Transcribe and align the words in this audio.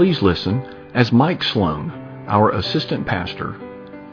Please 0.00 0.22
listen 0.22 0.62
as 0.94 1.12
Mike 1.12 1.42
Sloan, 1.42 1.90
our 2.26 2.52
assistant 2.52 3.06
pastor, 3.06 3.54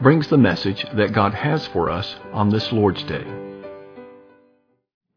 brings 0.02 0.28
the 0.28 0.38
message 0.38 0.86
that 0.96 1.14
God 1.14 1.34
has 1.34 1.66
for 1.68 1.90
us 1.90 2.14
on 2.34 2.50
this 2.50 2.74
Lord's 2.74 3.02
Day. 3.04 3.26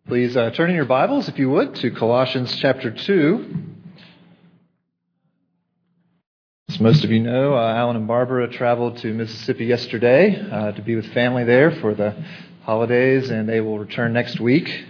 Please 0.06 0.36
uh, 0.36 0.50
turn 0.52 0.70
in 0.70 0.76
your 0.76 0.84
Bibles, 0.84 1.28
if 1.28 1.40
you 1.40 1.50
would, 1.50 1.74
to 1.74 1.90
Colossians 1.90 2.54
chapter 2.54 2.92
2. 2.92 3.54
As 6.68 6.78
most 6.78 7.02
of 7.02 7.10
you 7.10 7.18
know, 7.18 7.54
uh, 7.54 7.74
Alan 7.74 7.96
and 7.96 8.06
Barbara 8.06 8.46
traveled 8.48 8.98
to 8.98 9.12
Mississippi 9.12 9.64
yesterday 9.64 10.40
uh, 10.40 10.70
to 10.70 10.82
be 10.82 10.94
with 10.94 11.12
family 11.12 11.42
there 11.42 11.72
for 11.80 11.96
the 11.96 12.14
holidays, 12.62 13.28
and 13.28 13.48
they 13.48 13.60
will 13.60 13.80
return 13.80 14.12
next 14.12 14.38
week. 14.38 14.84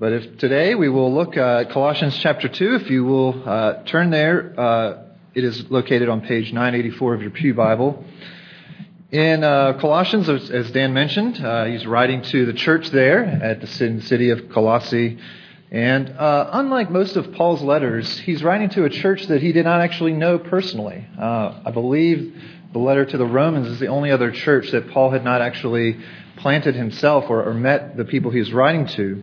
But 0.00 0.12
if 0.12 0.38
today 0.38 0.76
we 0.76 0.88
will 0.88 1.12
look 1.12 1.36
at 1.36 1.70
Colossians 1.70 2.16
chapter 2.16 2.46
2, 2.46 2.76
if 2.76 2.88
you 2.88 3.04
will 3.04 3.42
uh, 3.44 3.82
turn 3.82 4.10
there, 4.10 4.54
uh, 4.56 5.02
it 5.34 5.42
is 5.42 5.68
located 5.72 6.08
on 6.08 6.20
page 6.20 6.52
984 6.52 7.14
of 7.14 7.22
your 7.22 7.32
Pew 7.32 7.52
Bible. 7.52 8.04
In 9.10 9.42
uh, 9.42 9.76
Colossians, 9.80 10.28
as 10.28 10.70
Dan 10.70 10.94
mentioned, 10.94 11.44
uh, 11.44 11.64
he's 11.64 11.84
writing 11.84 12.22
to 12.22 12.46
the 12.46 12.52
church 12.52 12.90
there 12.90 13.24
at 13.24 13.60
the 13.60 13.66
city 13.66 14.30
of 14.30 14.48
Colossae. 14.50 15.18
And 15.72 16.10
uh, 16.10 16.50
unlike 16.52 16.92
most 16.92 17.16
of 17.16 17.32
Paul's 17.32 17.62
letters, 17.62 18.20
he's 18.20 18.44
writing 18.44 18.68
to 18.70 18.84
a 18.84 18.90
church 18.90 19.26
that 19.26 19.42
he 19.42 19.50
did 19.50 19.64
not 19.64 19.80
actually 19.80 20.12
know 20.12 20.38
personally. 20.38 21.04
Uh, 21.18 21.60
I 21.66 21.72
believe 21.72 22.40
the 22.72 22.78
letter 22.78 23.04
to 23.04 23.16
the 23.16 23.26
Romans 23.26 23.66
is 23.66 23.80
the 23.80 23.88
only 23.88 24.12
other 24.12 24.30
church 24.30 24.70
that 24.70 24.90
Paul 24.90 25.10
had 25.10 25.24
not 25.24 25.40
actually 25.40 25.98
planted 26.36 26.76
himself 26.76 27.24
or, 27.28 27.42
or 27.42 27.52
met 27.52 27.96
the 27.96 28.04
people 28.04 28.30
he 28.30 28.38
was 28.38 28.52
writing 28.52 28.86
to. 28.86 29.20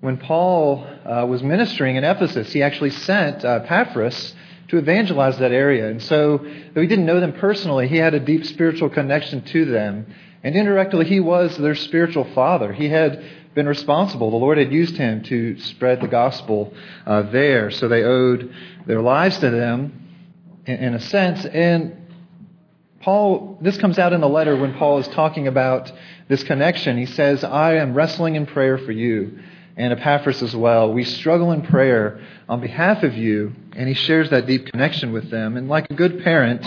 When 0.00 0.18
Paul 0.18 0.86
uh, 1.06 1.24
was 1.26 1.42
ministering 1.42 1.96
in 1.96 2.04
Ephesus, 2.04 2.52
he 2.52 2.62
actually 2.62 2.90
sent 2.90 3.42
uh, 3.46 3.60
to 3.60 4.76
evangelize 4.76 5.38
that 5.38 5.52
area. 5.52 5.88
And 5.88 6.02
so, 6.02 6.36
though 6.74 6.82
he 6.82 6.86
didn't 6.86 7.06
know 7.06 7.18
them 7.18 7.32
personally, 7.32 7.88
he 7.88 7.96
had 7.96 8.12
a 8.12 8.20
deep 8.20 8.44
spiritual 8.44 8.90
connection 8.90 9.42
to 9.44 9.64
them. 9.64 10.14
And 10.44 10.54
indirectly, 10.54 11.06
he 11.06 11.18
was 11.18 11.56
their 11.56 11.74
spiritual 11.74 12.24
father. 12.34 12.74
He 12.74 12.90
had 12.90 13.24
been 13.54 13.66
responsible. 13.66 14.30
The 14.30 14.36
Lord 14.36 14.58
had 14.58 14.70
used 14.70 14.98
him 14.98 15.22
to 15.24 15.58
spread 15.60 16.02
the 16.02 16.08
gospel 16.08 16.74
uh, 17.06 17.22
there. 17.22 17.70
So 17.70 17.88
they 17.88 18.02
owed 18.02 18.52
their 18.86 19.00
lives 19.00 19.38
to 19.38 19.48
them 19.48 20.08
in, 20.66 20.76
in 20.76 20.94
a 20.94 21.00
sense. 21.00 21.46
And 21.46 21.96
Paul, 23.00 23.56
this 23.62 23.78
comes 23.78 23.98
out 23.98 24.12
in 24.12 24.20
the 24.20 24.28
letter 24.28 24.56
when 24.56 24.74
Paul 24.74 24.98
is 24.98 25.08
talking 25.08 25.48
about 25.48 25.90
this 26.28 26.42
connection. 26.42 26.98
He 26.98 27.06
says, 27.06 27.42
I 27.42 27.76
am 27.76 27.94
wrestling 27.94 28.34
in 28.34 28.44
prayer 28.44 28.76
for 28.76 28.92
you 28.92 29.38
and 29.76 29.92
Epaphras 29.92 30.42
as 30.42 30.56
well. 30.56 30.92
We 30.92 31.04
struggle 31.04 31.52
in 31.52 31.62
prayer 31.62 32.20
on 32.48 32.60
behalf 32.60 33.02
of 33.02 33.14
you, 33.14 33.52
and 33.74 33.88
he 33.88 33.94
shares 33.94 34.30
that 34.30 34.46
deep 34.46 34.66
connection 34.66 35.12
with 35.12 35.30
them. 35.30 35.56
And 35.56 35.68
like 35.68 35.90
a 35.90 35.94
good 35.94 36.24
parent, 36.24 36.64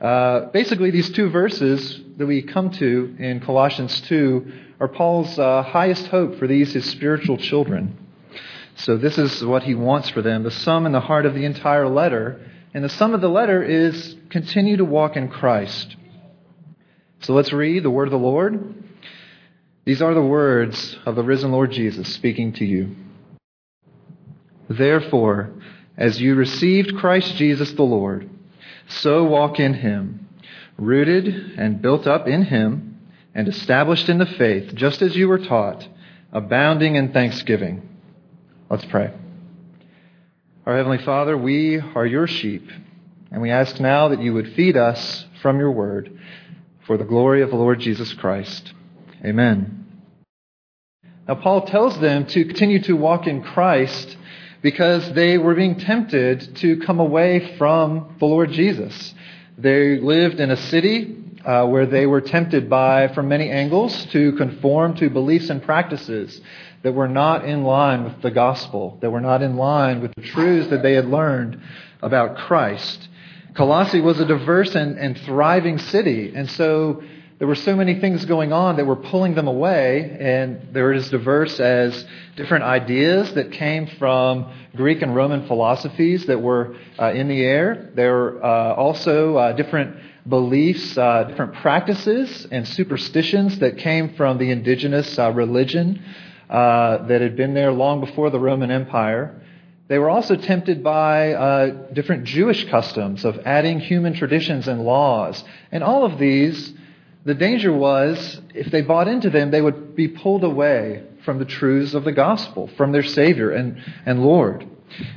uh, 0.00 0.50
basically, 0.50 0.90
these 0.90 1.10
two 1.10 1.30
verses 1.30 2.00
that 2.18 2.26
we 2.26 2.42
come 2.42 2.70
to 2.72 3.16
in 3.18 3.40
Colossians 3.40 4.00
2 4.02 4.52
are 4.80 4.88
Paul's 4.88 5.38
uh, 5.38 5.62
highest 5.62 6.08
hope 6.08 6.38
for 6.38 6.46
these, 6.46 6.74
his 6.74 6.84
spiritual 6.90 7.38
children. 7.38 7.96
So, 8.76 8.98
this 8.98 9.16
is 9.16 9.42
what 9.42 9.62
he 9.62 9.74
wants 9.74 10.10
for 10.10 10.20
them 10.20 10.42
the 10.42 10.50
sum 10.50 10.84
and 10.84 10.94
the 10.94 11.00
heart 11.00 11.24
of 11.24 11.34
the 11.34 11.44
entire 11.44 11.88
letter. 11.88 12.40
And 12.74 12.84
the 12.84 12.88
sum 12.88 13.14
of 13.14 13.20
the 13.20 13.28
letter 13.28 13.62
is 13.62 14.16
continue 14.30 14.76
to 14.76 14.84
walk 14.84 15.16
in 15.16 15.28
Christ. 15.28 15.96
So, 17.20 17.32
let's 17.32 17.52
read 17.52 17.84
the 17.84 17.90
word 17.90 18.08
of 18.08 18.12
the 18.12 18.18
Lord. 18.18 18.83
These 19.84 20.00
are 20.00 20.14
the 20.14 20.22
words 20.22 20.96
of 21.04 21.14
the 21.14 21.22
risen 21.22 21.52
Lord 21.52 21.70
Jesus 21.70 22.08
speaking 22.14 22.52
to 22.54 22.64
you. 22.64 22.96
Therefore, 24.68 25.50
as 25.96 26.20
you 26.20 26.34
received 26.34 26.96
Christ 26.96 27.36
Jesus 27.36 27.72
the 27.72 27.82
Lord, 27.82 28.30
so 28.88 29.24
walk 29.24 29.60
in 29.60 29.74
him, 29.74 30.26
rooted 30.78 31.26
and 31.58 31.82
built 31.82 32.06
up 32.06 32.26
in 32.26 32.44
him, 32.44 32.98
and 33.34 33.46
established 33.46 34.08
in 34.08 34.18
the 34.18 34.26
faith, 34.26 34.74
just 34.74 35.02
as 35.02 35.16
you 35.16 35.28
were 35.28 35.38
taught, 35.38 35.86
abounding 36.32 36.96
in 36.96 37.12
thanksgiving. 37.12 37.86
Let's 38.70 38.84
pray. 38.86 39.12
Our 40.64 40.76
Heavenly 40.76 41.04
Father, 41.04 41.36
we 41.36 41.78
are 41.78 42.06
your 42.06 42.26
sheep, 42.26 42.66
and 43.30 43.42
we 43.42 43.50
ask 43.50 43.78
now 43.80 44.08
that 44.08 44.22
you 44.22 44.32
would 44.32 44.54
feed 44.54 44.78
us 44.78 45.26
from 45.42 45.58
your 45.58 45.72
word 45.72 46.18
for 46.86 46.96
the 46.96 47.04
glory 47.04 47.42
of 47.42 47.50
the 47.50 47.56
Lord 47.56 47.80
Jesus 47.80 48.14
Christ. 48.14 48.72
Amen. 49.24 49.86
Now, 51.26 51.36
Paul 51.36 51.62
tells 51.62 51.98
them 51.98 52.26
to 52.26 52.44
continue 52.44 52.82
to 52.82 52.92
walk 52.94 53.26
in 53.26 53.42
Christ 53.42 54.18
because 54.60 55.10
they 55.12 55.38
were 55.38 55.54
being 55.54 55.78
tempted 55.78 56.56
to 56.56 56.78
come 56.80 57.00
away 57.00 57.56
from 57.56 58.16
the 58.18 58.26
Lord 58.26 58.50
Jesus. 58.50 59.14
They 59.56 59.98
lived 59.98 60.40
in 60.40 60.50
a 60.50 60.56
city 60.56 61.16
uh, 61.42 61.66
where 61.66 61.86
they 61.86 62.06
were 62.06 62.20
tempted 62.20 62.68
by, 62.68 63.08
from 63.08 63.28
many 63.28 63.50
angles, 63.50 64.04
to 64.06 64.32
conform 64.32 64.96
to 64.96 65.08
beliefs 65.08 65.48
and 65.48 65.62
practices 65.62 66.40
that 66.82 66.92
were 66.92 67.08
not 67.08 67.46
in 67.46 67.64
line 67.64 68.04
with 68.04 68.20
the 68.20 68.30
gospel, 68.30 68.98
that 69.00 69.10
were 69.10 69.22
not 69.22 69.40
in 69.40 69.56
line 69.56 70.02
with 70.02 70.14
the 70.16 70.22
truths 70.22 70.68
that 70.68 70.82
they 70.82 70.92
had 70.92 71.06
learned 71.06 71.62
about 72.02 72.36
Christ. 72.36 73.08
Colossae 73.54 74.02
was 74.02 74.20
a 74.20 74.26
diverse 74.26 74.74
and, 74.74 74.98
and 74.98 75.18
thriving 75.20 75.78
city, 75.78 76.34
and 76.34 76.50
so 76.50 77.02
there 77.44 77.48
were 77.50 77.54
so 77.56 77.76
many 77.76 78.00
things 78.00 78.24
going 78.24 78.54
on 78.54 78.76
that 78.76 78.86
were 78.86 78.96
pulling 78.96 79.34
them 79.34 79.48
away, 79.48 80.16
and 80.18 80.66
they 80.72 80.80
were 80.80 80.94
as 80.94 81.10
diverse 81.10 81.60
as 81.60 82.06
different 82.36 82.64
ideas 82.64 83.34
that 83.34 83.52
came 83.52 83.86
from 83.98 84.50
Greek 84.74 85.02
and 85.02 85.14
Roman 85.14 85.46
philosophies 85.46 86.24
that 86.24 86.40
were 86.40 86.74
uh, 86.98 87.12
in 87.12 87.28
the 87.28 87.44
air. 87.44 87.90
There 87.94 88.14
were 88.14 88.42
uh, 88.42 88.74
also 88.76 89.36
uh, 89.36 89.52
different 89.52 89.94
beliefs, 90.26 90.96
uh, 90.96 91.24
different 91.24 91.56
practices, 91.56 92.46
and 92.50 92.66
superstitions 92.66 93.58
that 93.58 93.76
came 93.76 94.14
from 94.14 94.38
the 94.38 94.50
indigenous 94.50 95.18
uh, 95.18 95.30
religion 95.30 96.02
uh, 96.48 97.06
that 97.08 97.20
had 97.20 97.36
been 97.36 97.52
there 97.52 97.72
long 97.72 98.00
before 98.00 98.30
the 98.30 98.40
Roman 98.40 98.70
Empire. 98.70 99.38
They 99.88 99.98
were 99.98 100.08
also 100.08 100.34
tempted 100.34 100.82
by 100.82 101.74
different 101.92 102.24
Jewish 102.24 102.64
customs 102.70 103.22
of 103.26 103.38
adding 103.44 103.80
human 103.80 104.14
traditions 104.14 104.66
and 104.66 104.80
laws. 104.80 105.44
And 105.70 105.84
all 105.84 106.06
of 106.06 106.18
these 106.18 106.72
the 107.24 107.34
danger 107.34 107.72
was, 107.72 108.40
if 108.54 108.70
they 108.70 108.82
bought 108.82 109.08
into 109.08 109.30
them, 109.30 109.50
they 109.50 109.62
would 109.62 109.96
be 109.96 110.08
pulled 110.08 110.44
away 110.44 111.04
from 111.24 111.38
the 111.38 111.44
truths 111.46 111.94
of 111.94 112.04
the 112.04 112.12
gospel, 112.12 112.68
from 112.76 112.92
their 112.92 113.02
Savior 113.02 113.50
and, 113.50 113.82
and 114.04 114.22
Lord. 114.22 114.68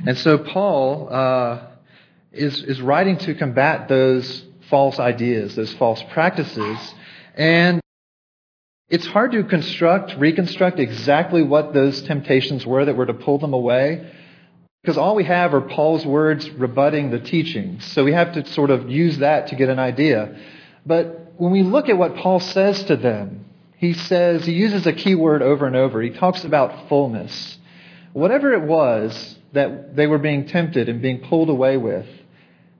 And 0.06 0.16
so 0.16 0.38
Paul 0.38 1.08
uh, 1.10 1.66
is, 2.32 2.62
is 2.62 2.80
writing 2.80 3.18
to 3.18 3.34
combat 3.34 3.88
those 3.88 4.44
false 4.70 4.98
ideas, 4.98 5.54
those 5.54 5.72
false 5.74 6.02
practices. 6.10 6.78
And 7.34 7.80
it's 8.88 9.06
hard 9.06 9.32
to 9.32 9.44
construct, 9.44 10.16
reconstruct 10.16 10.78
exactly 10.78 11.42
what 11.42 11.74
those 11.74 12.00
temptations 12.02 12.64
were 12.64 12.86
that 12.86 12.96
were 12.96 13.06
to 13.06 13.14
pull 13.14 13.38
them 13.38 13.52
away. 13.52 14.10
Because 14.82 14.96
all 14.96 15.14
we 15.14 15.24
have 15.24 15.52
are 15.52 15.60
Paul's 15.60 16.06
words 16.06 16.48
rebutting 16.50 17.10
the 17.10 17.18
teachings. 17.18 17.84
So 17.84 18.04
we 18.04 18.12
have 18.12 18.32
to 18.32 18.46
sort 18.46 18.70
of 18.70 18.88
use 18.88 19.18
that 19.18 19.48
to 19.48 19.56
get 19.56 19.68
an 19.68 19.78
idea. 19.78 20.38
But 20.86 21.27
when 21.38 21.52
we 21.52 21.62
look 21.62 21.88
at 21.88 21.96
what 21.96 22.16
Paul 22.16 22.40
says 22.40 22.84
to 22.84 22.96
them, 22.96 23.46
he 23.76 23.92
says, 23.92 24.44
he 24.44 24.52
uses 24.52 24.86
a 24.86 24.92
key 24.92 25.14
word 25.14 25.40
over 25.40 25.66
and 25.66 25.76
over. 25.76 26.02
He 26.02 26.10
talks 26.10 26.44
about 26.44 26.88
fullness. 26.88 27.58
Whatever 28.12 28.52
it 28.52 28.62
was 28.62 29.36
that 29.52 29.94
they 29.94 30.08
were 30.08 30.18
being 30.18 30.46
tempted 30.46 30.88
and 30.88 31.00
being 31.00 31.20
pulled 31.20 31.48
away 31.48 31.76
with, 31.76 32.06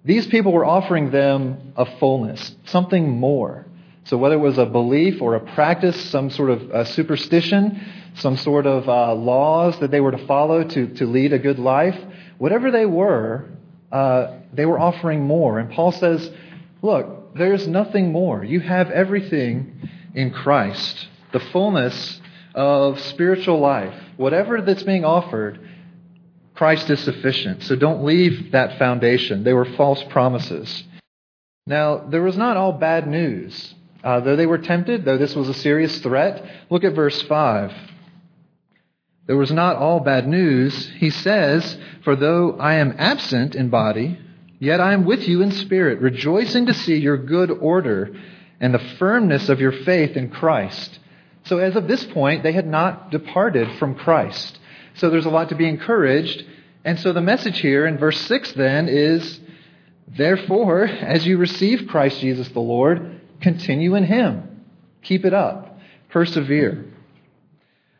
these 0.04 0.26
people 0.26 0.52
were 0.52 0.64
offering 0.64 1.12
them 1.12 1.72
a 1.76 1.86
fullness, 1.98 2.56
something 2.64 3.08
more. 3.08 3.64
So 4.04 4.16
whether 4.16 4.34
it 4.34 4.38
was 4.38 4.58
a 4.58 4.66
belief 4.66 5.22
or 5.22 5.36
a 5.36 5.54
practice, 5.54 6.10
some 6.10 6.30
sort 6.30 6.50
of 6.50 6.88
superstition, 6.88 7.80
some 8.16 8.36
sort 8.36 8.66
of 8.66 8.88
uh, 8.88 9.14
laws 9.14 9.78
that 9.80 9.92
they 9.92 10.00
were 10.00 10.12
to 10.12 10.26
follow 10.26 10.64
to, 10.64 10.94
to 10.94 11.06
lead 11.06 11.32
a 11.32 11.38
good 11.38 11.60
life, 11.60 11.96
whatever 12.38 12.72
they 12.72 12.86
were, 12.86 13.44
uh, 13.92 14.38
they 14.52 14.66
were 14.66 14.80
offering 14.80 15.24
more. 15.24 15.58
And 15.60 15.70
Paul 15.70 15.92
says, 15.92 16.28
look, 16.82 17.17
there's 17.38 17.66
nothing 17.66 18.12
more. 18.12 18.44
You 18.44 18.60
have 18.60 18.90
everything 18.90 19.88
in 20.14 20.30
Christ. 20.30 21.08
The 21.32 21.40
fullness 21.40 22.20
of 22.54 23.00
spiritual 23.00 23.60
life. 23.60 23.94
Whatever 24.16 24.60
that's 24.60 24.82
being 24.82 25.04
offered, 25.04 25.60
Christ 26.54 26.90
is 26.90 27.00
sufficient. 27.00 27.62
So 27.62 27.76
don't 27.76 28.04
leave 28.04 28.52
that 28.52 28.78
foundation. 28.78 29.44
They 29.44 29.52
were 29.52 29.64
false 29.64 30.02
promises. 30.04 30.84
Now, 31.66 31.98
there 31.98 32.22
was 32.22 32.36
not 32.36 32.56
all 32.56 32.72
bad 32.72 33.06
news. 33.06 33.74
Uh, 34.02 34.20
though 34.20 34.36
they 34.36 34.46
were 34.46 34.58
tempted, 34.58 35.04
though 35.04 35.18
this 35.18 35.36
was 35.36 35.48
a 35.48 35.54
serious 35.54 35.98
threat, 36.00 36.44
look 36.70 36.84
at 36.84 36.94
verse 36.94 37.20
5. 37.22 37.72
There 39.26 39.36
was 39.36 39.52
not 39.52 39.76
all 39.76 40.00
bad 40.00 40.26
news. 40.26 40.90
He 40.96 41.10
says, 41.10 41.76
For 42.02 42.16
though 42.16 42.56
I 42.58 42.74
am 42.74 42.94
absent 42.96 43.54
in 43.54 43.68
body, 43.68 44.18
Yet 44.58 44.80
I 44.80 44.92
am 44.92 45.04
with 45.04 45.28
you 45.28 45.42
in 45.42 45.52
spirit, 45.52 46.00
rejoicing 46.00 46.66
to 46.66 46.74
see 46.74 46.96
your 46.96 47.16
good 47.16 47.50
order 47.50 48.14
and 48.60 48.74
the 48.74 48.96
firmness 48.98 49.48
of 49.48 49.60
your 49.60 49.72
faith 49.72 50.16
in 50.16 50.30
Christ. 50.30 50.98
So, 51.44 51.58
as 51.58 51.76
of 51.76 51.86
this 51.88 52.04
point, 52.04 52.42
they 52.42 52.52
had 52.52 52.66
not 52.66 53.10
departed 53.10 53.78
from 53.78 53.94
Christ. 53.94 54.58
So, 54.94 55.10
there's 55.10 55.26
a 55.26 55.30
lot 55.30 55.50
to 55.50 55.54
be 55.54 55.68
encouraged. 55.68 56.44
And 56.84 56.98
so 56.98 57.12
the 57.12 57.20
message 57.20 57.60
here 57.60 57.86
in 57.86 57.98
verse 57.98 58.18
6 58.22 58.52
then 58.52 58.88
is 58.88 59.40
therefore, 60.06 60.84
as 60.84 61.26
you 61.26 61.36
receive 61.36 61.88
Christ 61.88 62.20
Jesus 62.20 62.48
the 62.48 62.60
Lord, 62.60 63.20
continue 63.40 63.94
in 63.94 64.04
him. 64.04 64.64
Keep 65.02 65.24
it 65.24 65.34
up. 65.34 65.78
Persevere. 66.10 66.86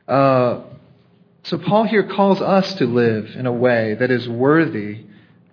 Uh, 0.07 0.63
so 1.43 1.59
Paul 1.59 1.85
here 1.85 2.09
calls 2.09 2.41
us 2.41 2.75
to 2.75 2.87
live 2.87 3.35
in 3.37 3.47
a 3.47 3.53
way 3.53 3.95
that 3.95 4.11
is 4.11 4.29
worthy 4.29 5.05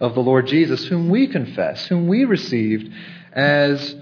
of 0.06 0.16
the 0.16 0.22
Lord 0.22 0.48
Jesus, 0.48 0.86
whom 0.86 1.10
we 1.10 1.28
confess, 1.28 1.86
whom 1.88 2.08
we 2.08 2.26
received 2.26 2.94
as 3.34 3.96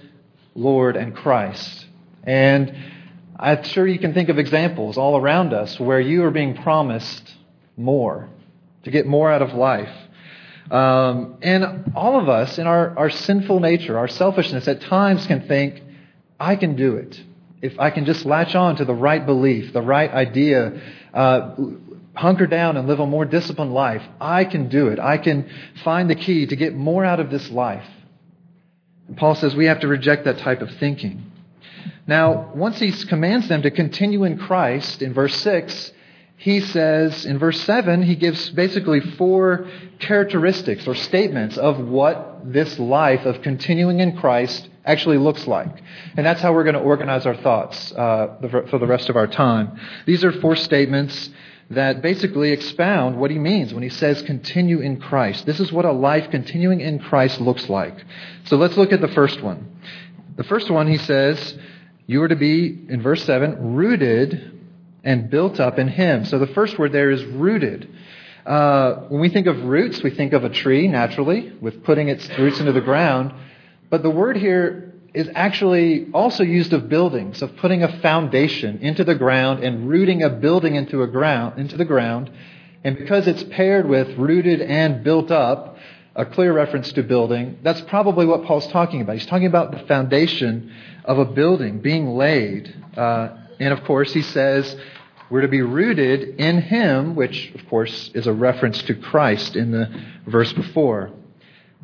Lord 0.55 0.95
and 0.95 1.15
Christ. 1.15 1.85
And 2.23 2.75
I'm 3.39 3.63
sure 3.63 3.87
you 3.87 3.99
can 3.99 4.13
think 4.13 4.29
of 4.29 4.37
examples 4.37 4.97
all 4.97 5.17
around 5.17 5.53
us 5.53 5.79
where 5.79 5.99
you 5.99 6.23
are 6.25 6.31
being 6.31 6.55
promised 6.55 7.33
more, 7.75 8.29
to 8.83 8.91
get 8.91 9.07
more 9.07 9.31
out 9.31 9.41
of 9.41 9.53
life. 9.53 9.93
Um, 10.69 11.37
and 11.41 11.91
all 11.95 12.19
of 12.19 12.29
us, 12.29 12.57
in 12.57 12.67
our, 12.67 12.97
our 12.97 13.09
sinful 13.09 13.59
nature, 13.59 13.97
our 13.97 14.07
selfishness, 14.07 14.67
at 14.67 14.81
times 14.81 15.27
can 15.27 15.47
think, 15.47 15.81
I 16.39 16.55
can 16.55 16.75
do 16.75 16.95
it. 16.95 17.21
If 17.61 17.79
I 17.79 17.89
can 17.89 18.05
just 18.05 18.25
latch 18.25 18.55
on 18.55 18.75
to 18.77 18.85
the 18.85 18.93
right 18.93 19.25
belief, 19.25 19.73
the 19.73 19.81
right 19.81 20.11
idea, 20.11 20.81
uh, 21.13 21.55
hunker 22.15 22.47
down 22.47 22.77
and 22.77 22.87
live 22.87 22.99
a 22.99 23.05
more 23.05 23.25
disciplined 23.25 23.73
life, 23.73 24.03
I 24.21 24.45
can 24.45 24.69
do 24.69 24.87
it. 24.87 24.99
I 24.99 25.17
can 25.17 25.49
find 25.83 26.09
the 26.09 26.15
key 26.15 26.45
to 26.45 26.55
get 26.55 26.75
more 26.75 27.03
out 27.03 27.19
of 27.19 27.29
this 27.29 27.49
life. 27.49 27.85
And 29.07 29.17
Paul 29.17 29.35
says 29.35 29.55
we 29.55 29.65
have 29.65 29.81
to 29.81 29.87
reject 29.87 30.25
that 30.25 30.37
type 30.39 30.61
of 30.61 30.69
thinking. 30.77 31.31
Now, 32.05 32.51
once 32.53 32.79
he 32.79 32.91
commands 32.91 33.47
them 33.47 33.61
to 33.63 33.71
continue 33.71 34.23
in 34.23 34.37
Christ 34.37 35.01
in 35.01 35.13
verse 35.13 35.35
6, 35.37 35.91
he 36.37 36.59
says 36.59 37.25
in 37.25 37.39
verse 37.39 37.61
7, 37.61 38.03
he 38.03 38.15
gives 38.15 38.49
basically 38.49 38.99
four 38.99 39.67
characteristics 39.99 40.85
or 40.87 40.95
statements 40.95 41.57
of 41.57 41.79
what 41.79 42.41
this 42.43 42.77
life 42.79 43.25
of 43.25 43.41
continuing 43.41 44.01
in 44.01 44.17
Christ 44.17 44.67
actually 44.85 45.17
looks 45.17 45.47
like. 45.47 45.81
And 46.17 46.25
that's 46.25 46.41
how 46.41 46.53
we're 46.53 46.65
going 46.65 46.75
to 46.75 46.81
organize 46.81 47.25
our 47.25 47.35
thoughts 47.35 47.93
uh, 47.93 48.37
for 48.69 48.77
the 48.77 48.87
rest 48.87 49.09
of 49.09 49.15
our 49.15 49.27
time. 49.27 49.79
These 50.05 50.25
are 50.25 50.33
four 50.33 50.57
statements 50.57 51.29
that 51.73 52.01
basically 52.01 52.51
expound 52.51 53.17
what 53.17 53.31
he 53.31 53.37
means 53.37 53.73
when 53.73 53.83
he 53.83 53.89
says 53.89 54.21
continue 54.21 54.79
in 54.79 54.99
Christ. 54.99 55.45
This 55.45 55.59
is 55.59 55.71
what 55.71 55.85
a 55.85 55.91
life 55.91 56.29
continuing 56.31 56.81
in 56.81 56.99
Christ 56.99 57.39
looks 57.41 57.69
like. 57.69 57.95
So 58.45 58.57
let's 58.57 58.77
look 58.77 58.91
at 58.91 59.01
the 59.01 59.07
first 59.09 59.41
one. 59.41 59.79
The 60.35 60.43
first 60.43 60.69
one, 60.69 60.87
he 60.87 60.97
says, 60.97 61.57
you 62.05 62.21
are 62.23 62.27
to 62.27 62.35
be, 62.35 62.67
in 62.89 63.01
verse 63.01 63.23
7, 63.23 63.75
rooted 63.75 64.59
and 65.03 65.29
built 65.29 65.59
up 65.59 65.79
in 65.79 65.87
Him. 65.87 66.25
So 66.25 66.39
the 66.39 66.47
first 66.47 66.79
word 66.79 66.91
there 66.91 67.11
is 67.11 67.23
rooted. 67.25 67.89
Uh, 68.45 69.05
when 69.09 69.21
we 69.21 69.29
think 69.29 69.47
of 69.47 69.63
roots, 69.63 70.01
we 70.03 70.09
think 70.09 70.33
of 70.33 70.43
a 70.43 70.49
tree, 70.49 70.87
naturally, 70.87 71.53
with 71.61 71.83
putting 71.83 72.09
its 72.09 72.27
roots 72.37 72.59
into 72.59 72.73
the 72.73 72.81
ground. 72.81 73.33
But 73.89 74.03
the 74.03 74.09
word 74.09 74.37
here 74.37 74.92
is 75.13 75.29
actually 75.35 76.07
also 76.13 76.43
used 76.43 76.73
of 76.73 76.89
buildings, 76.89 77.41
of 77.41 77.55
putting 77.57 77.83
a 77.83 77.99
foundation 78.01 78.79
into 78.79 79.03
the 79.03 79.15
ground 79.15 79.63
and 79.63 79.87
rooting 79.87 80.23
a 80.23 80.29
building 80.29 80.75
into, 80.75 81.03
a 81.03 81.07
ground, 81.07 81.59
into 81.59 81.77
the 81.77 81.85
ground. 81.85 82.31
And 82.83 82.97
because 82.97 83.27
it's 83.27 83.43
paired 83.43 83.87
with 83.87 84.17
rooted 84.17 84.61
and 84.61 85.03
built 85.03 85.29
up, 85.31 85.77
a 86.15 86.25
clear 86.25 86.53
reference 86.53 86.91
to 86.93 87.03
building, 87.03 87.57
that's 87.63 87.81
probably 87.81 88.25
what 88.25 88.43
Paul's 88.43 88.67
talking 88.67 89.01
about. 89.01 89.13
He's 89.13 89.25
talking 89.25 89.47
about 89.47 89.71
the 89.71 89.79
foundation 89.87 90.71
of 91.05 91.17
a 91.17 91.25
building 91.25 91.79
being 91.79 92.09
laid. 92.15 92.73
Uh, 92.95 93.29
and 93.59 93.73
of 93.73 93.83
course, 93.83 94.13
he 94.13 94.21
says 94.21 94.75
we're 95.29 95.41
to 95.41 95.47
be 95.47 95.61
rooted 95.61 96.39
in 96.39 96.61
him, 96.61 97.15
which 97.15 97.51
of 97.55 97.67
course 97.67 98.11
is 98.13 98.27
a 98.27 98.33
reference 98.33 98.83
to 98.83 98.93
Christ 98.93 99.55
in 99.55 99.71
the 99.71 99.89
verse 100.27 100.53
before. 100.53 101.11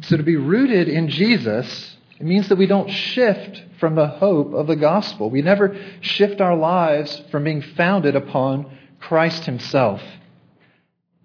So 0.01 0.17
to 0.17 0.23
be 0.23 0.35
rooted 0.35 0.87
in 0.87 1.09
Jesus, 1.09 1.97
it 2.19 2.25
means 2.25 2.50
that 2.50 2.57
we 2.57 2.68
don't 2.68 2.89
shift 2.89 3.63
from 3.80 3.95
the 3.95 4.07
hope 4.07 4.54
of 4.54 4.68
the 4.68 4.75
gospel. 4.75 5.30
We 5.30 5.42
never 5.42 5.75
shift 6.01 6.42
our 6.42 6.56
lives 6.56 7.21
from 7.31 7.45
being 7.45 7.62
founded 7.62 8.16
upon 8.16 8.77
Christ 9.00 9.45
himself. 9.45 10.01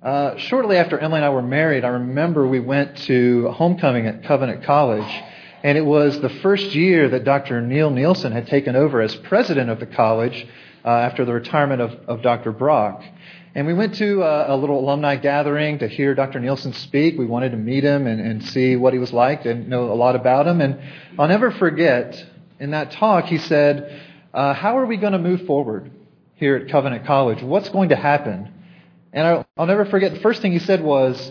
Uh, 0.00 0.37
shortly 0.37 0.76
after 0.76 0.99
Emily 0.99 1.19
and 1.19 1.25
I 1.25 1.31
were 1.31 1.43
married, 1.43 1.85
I 1.85 1.88
remember 1.88 2.46
we 2.46 2.61
went 2.61 2.96
to 2.99 3.46
a 3.49 3.52
homecoming 3.52 4.06
at 4.06 4.23
Covenant 4.25 4.64
College 4.64 5.23
and 5.64 5.79
it 5.79 5.85
was 5.85 6.20
the 6.20 6.29
first 6.29 6.75
year 6.75 7.08
that 7.08 7.25
Dr. 7.25 7.62
Niel 7.62 7.91
Nielson 7.91 8.32
had 8.32 8.46
taken 8.46 8.76
over 8.76 9.00
as 9.00 9.14
president 9.14 9.70
of 9.70 9.81
the 9.81 9.87
college 9.87 10.46
uh, 10.84 10.88
after 10.88 11.25
the 11.25 11.32
retirement 11.32 11.81
of, 11.81 11.92
of 12.06 12.22
Dr. 12.22 12.52
Brock. 12.52 13.02
And 13.54 13.66
we 13.66 13.75
went 13.75 13.94
to 13.96 14.22
a, 14.22 14.26
uh, 14.26 14.46
a, 14.48 14.56
little 14.56 14.81
alumni 14.81 15.16
gathering 15.16 15.78
to 15.78 15.88
hear 15.88 16.14
Dr. 16.14 16.40
Nielson 16.40 16.75
speak. 16.75 17.16
We 17.16 17.25
wanted 17.25 17.50
to 17.50 17.56
meet 17.56 17.84
him 17.84 18.06
and, 18.06 18.20
and 18.20 18.44
see 18.44 18.75
what 18.75 18.92
he 18.92 18.98
was 18.98 19.12
like 19.12 19.44
and 19.44 19.69
know 19.69 19.92
a 19.92 19.94
lot 19.94 20.16
about 20.16 20.46
him. 20.46 20.60
And 20.60 20.81
I'll 21.19 21.28
never 21.28 21.52
forget, 21.52 22.20
in 22.58 22.72
that 22.72 22.90
talk, 22.92 23.26
he 23.26 23.38
said, 23.38 24.02
uh, 24.32 24.54
How 24.54 24.78
are 24.78 24.86
we 24.86 24.96
going 24.96 25.12
to 25.12 25.19
move 25.19 25.46
forward 25.46 25.90
here 26.34 26.56
at 26.56 26.69
Covenant 26.69 27.06
College? 27.06 27.42
What's 27.42 27.69
going 27.69 27.90
to 27.90 27.96
happen? 27.96 28.52
And 29.12 29.26
I'll, 29.26 29.46
I'll 29.56 29.66
never 29.66 29.84
forget, 29.84 30.12
the 30.12 30.20
first 30.20 30.42
thing 30.42 30.50
he 30.50 30.58
said 30.58 30.82
was, 30.82 31.31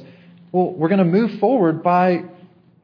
Well, 0.53 0.71
we're 0.71 0.89
going 0.89 1.00
to 1.00 1.05
move 1.05 1.39
forward 1.39 1.83
by 1.83 2.23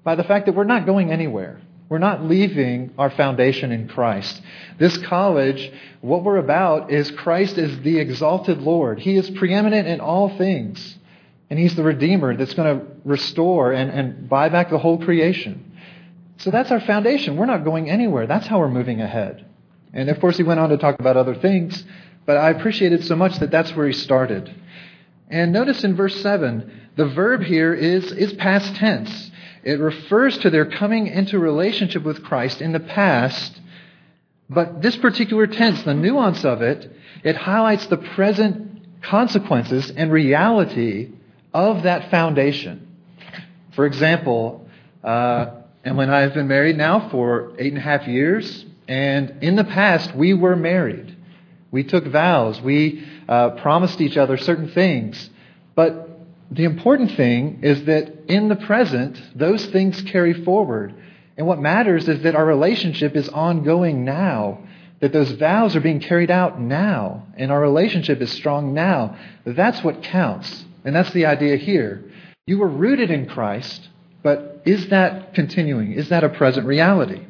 by 0.04 0.16
the 0.16 0.24
fact 0.24 0.46
that 0.46 0.56
we're 0.56 0.64
not 0.64 0.86
going 0.86 1.12
anywhere. 1.12 1.62
We're 1.90 1.98
not 1.98 2.24
leaving 2.24 2.94
our 3.00 3.10
foundation 3.10 3.72
in 3.72 3.88
Christ. 3.88 4.40
This 4.78 4.96
college, 4.98 5.72
what 6.02 6.24
we're 6.24 6.38
about 6.38 6.92
is 6.92 7.10
Christ 7.10 7.58
is 7.58 7.80
the 7.82 7.98
exalted 7.98 8.60
Lord. 8.60 9.00
He 9.00 9.18
is 9.18 9.28
preeminent 9.32 9.88
in 9.88 10.00
all 10.00 10.38
things. 10.38 10.98
And 11.50 11.58
He's 11.58 11.76
the 11.76 11.84
Redeemer 11.84 12.38
that's 12.38 12.54
going 12.54 12.80
to 12.80 12.86
restore 13.06 13.74
and, 13.74 13.90
and 13.90 14.30
buy 14.30 14.50
back 14.50 14.70
the 14.70 14.78
whole 14.78 15.04
creation. 15.04 15.66
So 16.38 16.52
that's 16.52 16.70
our 16.70 16.80
foundation. 16.80 17.38
We're 17.38 17.48
not 17.48 17.66
going 17.66 17.90
anywhere. 17.90 18.28
That's 18.28 18.46
how 18.46 18.60
we're 18.60 18.70
moving 18.70 19.02
ahead. 19.02 19.46
And 19.92 20.10
of 20.10 20.20
course, 20.20 20.38
he 20.38 20.44
went 20.44 20.60
on 20.60 20.70
to 20.70 20.78
talk 20.78 21.00
about 21.00 21.18
other 21.18 21.36
things, 21.36 21.84
but 22.28 22.38
I 22.38 22.52
appreciated 22.52 23.04
so 23.04 23.16
much 23.16 23.40
that 23.40 23.50
that's 23.50 23.76
where 23.76 23.88
he 23.88 23.94
started. 23.94 24.54
And 25.28 25.52
notice 25.52 25.84
in 25.84 25.96
verse 25.96 26.22
7, 26.22 26.72
the 26.96 27.08
verb 27.08 27.42
here 27.42 27.74
is, 27.74 28.12
is 28.12 28.34
past 28.34 28.76
tense. 28.76 29.32
It 29.64 29.80
refers 29.80 30.38
to 30.40 30.50
their 30.50 30.66
coming 30.66 31.08
into 31.08 31.40
relationship 31.40 32.04
with 32.04 32.24
Christ 32.24 32.62
in 32.62 32.72
the 32.72 32.80
past, 32.80 33.60
but 34.50 34.82
this 34.82 34.96
particular 34.96 35.48
tense, 35.48 35.84
the 35.84 35.94
nuance 35.94 36.44
of 36.46 36.62
it, 36.62 36.92
it 37.24 37.36
highlights 37.36 37.88
the 37.88 37.98
present 37.98 39.02
consequences 39.02 39.92
and 39.92 40.12
reality 40.12 41.10
of 41.54 41.84
that 41.84 42.10
foundation. 42.10 42.88
For 43.76 43.86
example, 43.86 44.68
uh, 45.04 45.52
Emily 45.84 46.06
and 46.06 46.16
I 46.16 46.22
have 46.22 46.34
been 46.34 46.48
married 46.48 46.78
now 46.78 47.10
for 47.10 47.54
eight 47.58 47.72
and 47.72 47.78
a 47.78 47.82
half 47.82 48.08
years, 48.08 48.66
and 48.88 49.42
in 49.42 49.56
the 49.56 49.64
past 49.64 50.16
we 50.16 50.34
were 50.34 50.56
married. 50.56 51.16
We 51.72 51.84
took 51.84 52.06
vows. 52.06 52.60
We 52.62 53.06
uh, 53.28 53.52
promised 53.52 54.02
each 54.02 54.18
other 54.18 54.38
certain 54.38 54.70
things. 54.70 55.30
But 55.76 56.09
the 56.52 56.64
important 56.64 57.12
thing 57.12 57.60
is 57.62 57.86
that 57.86 58.26
in 58.28 58.50
the 58.50 58.56
present, 58.56 59.22
those 59.36 59.66
things 59.68 60.02
carry 60.02 60.34
forward. 60.34 60.94
And 61.38 61.46
what 61.46 61.60
matters 61.60 62.08
is 62.08 62.24
that 62.24 62.36
our 62.36 62.46
relationship 62.46 63.16
is 63.16 63.30
ongoing 63.30 64.04
now, 64.04 64.60
that 65.00 65.14
those 65.14 65.32
vows 65.32 65.76
are 65.76 65.82
being 65.82 66.00
carried 66.00 66.32
out 66.32 66.60
now, 66.60 67.28
and 67.38 67.52
our 67.52 67.62
relationship 67.62 68.20
is 68.22 68.32
strong 68.32 68.74
now. 68.74 69.18
That's 69.46 69.84
what 69.84 70.04
counts. 70.04 70.66
And 70.84 70.96
that's 70.96 71.12
the 71.14 71.28
idea 71.28 71.56
here. 71.58 72.04
You 72.48 72.58
were 72.58 72.68
rooted 72.68 73.12
in 73.12 73.28
Christ, 73.28 73.88
but 74.24 74.64
is 74.66 74.88
that 74.88 75.36
continuing? 75.36 75.94
Is 75.94 76.10
that 76.10 76.24
a 76.24 76.30
present 76.30 76.66
reality? 76.66 77.26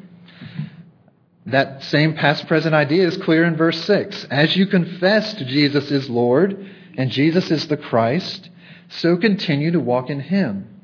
That 1.46 1.82
same 1.84 2.14
past 2.14 2.46
present 2.46 2.74
idea 2.74 3.06
is 3.06 3.16
clear 3.18 3.44
in 3.44 3.56
verse 3.56 3.84
6. 3.84 4.24
As 4.30 4.56
you 4.56 4.66
confessed 4.66 5.38
Jesus 5.46 5.90
is 5.90 6.08
Lord 6.08 6.66
and 6.96 7.10
Jesus 7.10 7.50
is 7.50 7.66
the 7.68 7.76
Christ, 7.76 8.48
so 8.90 9.16
continue 9.16 9.72
to 9.72 9.80
walk 9.80 10.10
in 10.10 10.20
Him. 10.20 10.80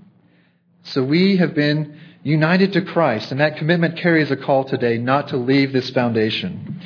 So 0.84 1.02
we 1.04 1.36
have 1.36 1.54
been 1.54 1.98
united 2.22 2.72
to 2.72 2.82
Christ, 2.82 3.30
and 3.30 3.40
that 3.40 3.56
commitment 3.56 3.98
carries 3.98 4.30
a 4.30 4.36
call 4.36 4.64
today 4.64 4.98
not 4.98 5.28
to 5.28 5.36
leave 5.36 5.72
this 5.72 5.90
foundation. 5.90 6.80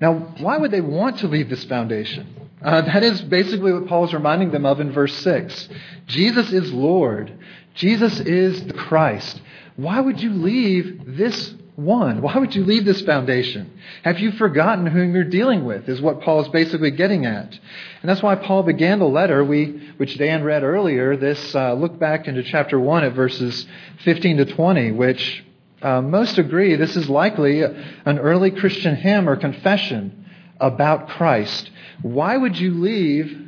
Now, 0.00 0.14
why 0.38 0.58
would 0.58 0.72
they 0.72 0.80
want 0.80 1.18
to 1.18 1.28
leave 1.28 1.48
this 1.48 1.64
foundation? 1.64 2.26
Uh, 2.60 2.82
that 2.82 3.02
is 3.02 3.22
basically 3.22 3.72
what 3.72 3.86
Paul 3.86 4.04
is 4.04 4.12
reminding 4.12 4.50
them 4.50 4.66
of 4.66 4.80
in 4.80 4.92
verse 4.92 5.14
6. 5.16 5.68
Jesus 6.06 6.52
is 6.52 6.72
Lord. 6.72 7.38
Jesus 7.74 8.20
is 8.20 8.64
the 8.64 8.74
Christ. 8.74 9.40
Why 9.76 10.00
would 10.00 10.20
you 10.20 10.30
leave 10.32 11.16
this 11.16 11.54
one. 11.76 12.20
Why 12.20 12.36
would 12.36 12.54
you 12.54 12.64
leave 12.64 12.84
this 12.84 13.00
foundation? 13.02 13.78
Have 14.02 14.18
you 14.18 14.32
forgotten 14.32 14.86
whom 14.86 15.14
you're 15.14 15.24
dealing 15.24 15.64
with, 15.64 15.88
is 15.88 16.00
what 16.00 16.20
Paul 16.20 16.42
is 16.42 16.48
basically 16.48 16.90
getting 16.90 17.24
at. 17.24 17.50
And 17.50 18.08
that's 18.08 18.22
why 18.22 18.34
Paul 18.34 18.62
began 18.62 18.98
the 18.98 19.06
letter, 19.06 19.44
we, 19.44 19.92
which 19.96 20.18
Dan 20.18 20.44
read 20.44 20.62
earlier, 20.62 21.16
this 21.16 21.54
uh, 21.54 21.74
look 21.74 21.98
back 21.98 22.28
into 22.28 22.42
chapter 22.42 22.78
1 22.78 23.04
at 23.04 23.14
verses 23.14 23.66
15 24.04 24.38
to 24.38 24.44
20, 24.44 24.92
which 24.92 25.44
uh, 25.80 26.02
most 26.02 26.38
agree 26.38 26.76
this 26.76 26.96
is 26.96 27.08
likely 27.08 27.62
an 27.62 28.18
early 28.18 28.50
Christian 28.50 28.94
hymn 28.94 29.28
or 29.28 29.36
confession 29.36 30.26
about 30.60 31.08
Christ. 31.08 31.70
Why 32.02 32.36
would 32.36 32.58
you 32.58 32.74
leave 32.74 33.42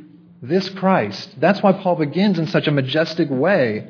this 0.47 0.69
Christ. 0.69 1.35
That's 1.39 1.61
why 1.61 1.73
Paul 1.73 1.95
begins 1.95 2.39
in 2.39 2.47
such 2.47 2.67
a 2.67 2.71
majestic 2.71 3.29
way. 3.29 3.87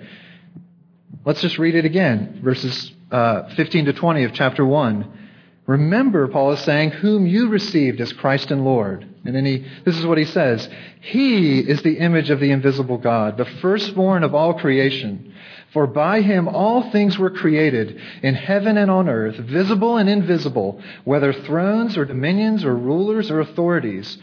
Let's 1.24 1.42
just 1.42 1.58
read 1.58 1.75
it 1.75 1.86
again, 1.86 2.39
verses 2.44 2.92
uh, 3.12 3.50
15 3.55 3.85
to 3.85 3.93
20 3.93 4.24
of 4.24 4.33
chapter 4.33 4.65
1. 4.65 5.25
Remember, 5.67 6.27
Paul 6.27 6.51
is 6.51 6.59
saying, 6.59 6.91
whom 6.91 7.25
you 7.25 7.50
received 7.50 8.00
as 8.00 8.13
Christ 8.13 8.51
and 8.51 8.63
Lord. 8.63 9.07
And 9.25 9.35
then 9.35 9.45
he, 9.45 9.65
this 9.83 9.97
is 9.97 10.05
what 10.05 10.19
he 10.19 10.25
says 10.25 10.69
He 11.01 11.59
is 11.59 11.81
the 11.81 11.97
image 11.97 12.29
of 12.29 12.39
the 12.39 12.51
invisible 12.51 13.00
God, 13.00 13.38
the 13.38 13.45
firstborn 13.45 14.24
of 14.24 14.35
all 14.35 14.53
creation. 14.53 15.33
For 15.74 15.88
by 15.88 16.21
him 16.21 16.47
all 16.47 16.89
things 16.91 17.17
were 17.17 17.31
created, 17.31 18.00
in 18.21 18.35
heaven 18.35 18.77
and 18.77 18.89
on 18.89 19.09
earth, 19.09 19.35
visible 19.35 19.97
and 19.97 20.07
invisible, 20.07 20.81
whether 21.03 21.33
thrones 21.33 21.97
or 21.97 22.05
dominions 22.05 22.63
or 22.63 22.75
rulers 22.75 23.29
or 23.29 23.41
authorities. 23.41 24.17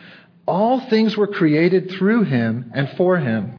All 0.47 0.81
things 0.81 1.17
were 1.17 1.27
created 1.27 1.91
through 1.91 2.25
him 2.25 2.71
and 2.75 2.89
for 2.97 3.19
him. 3.19 3.59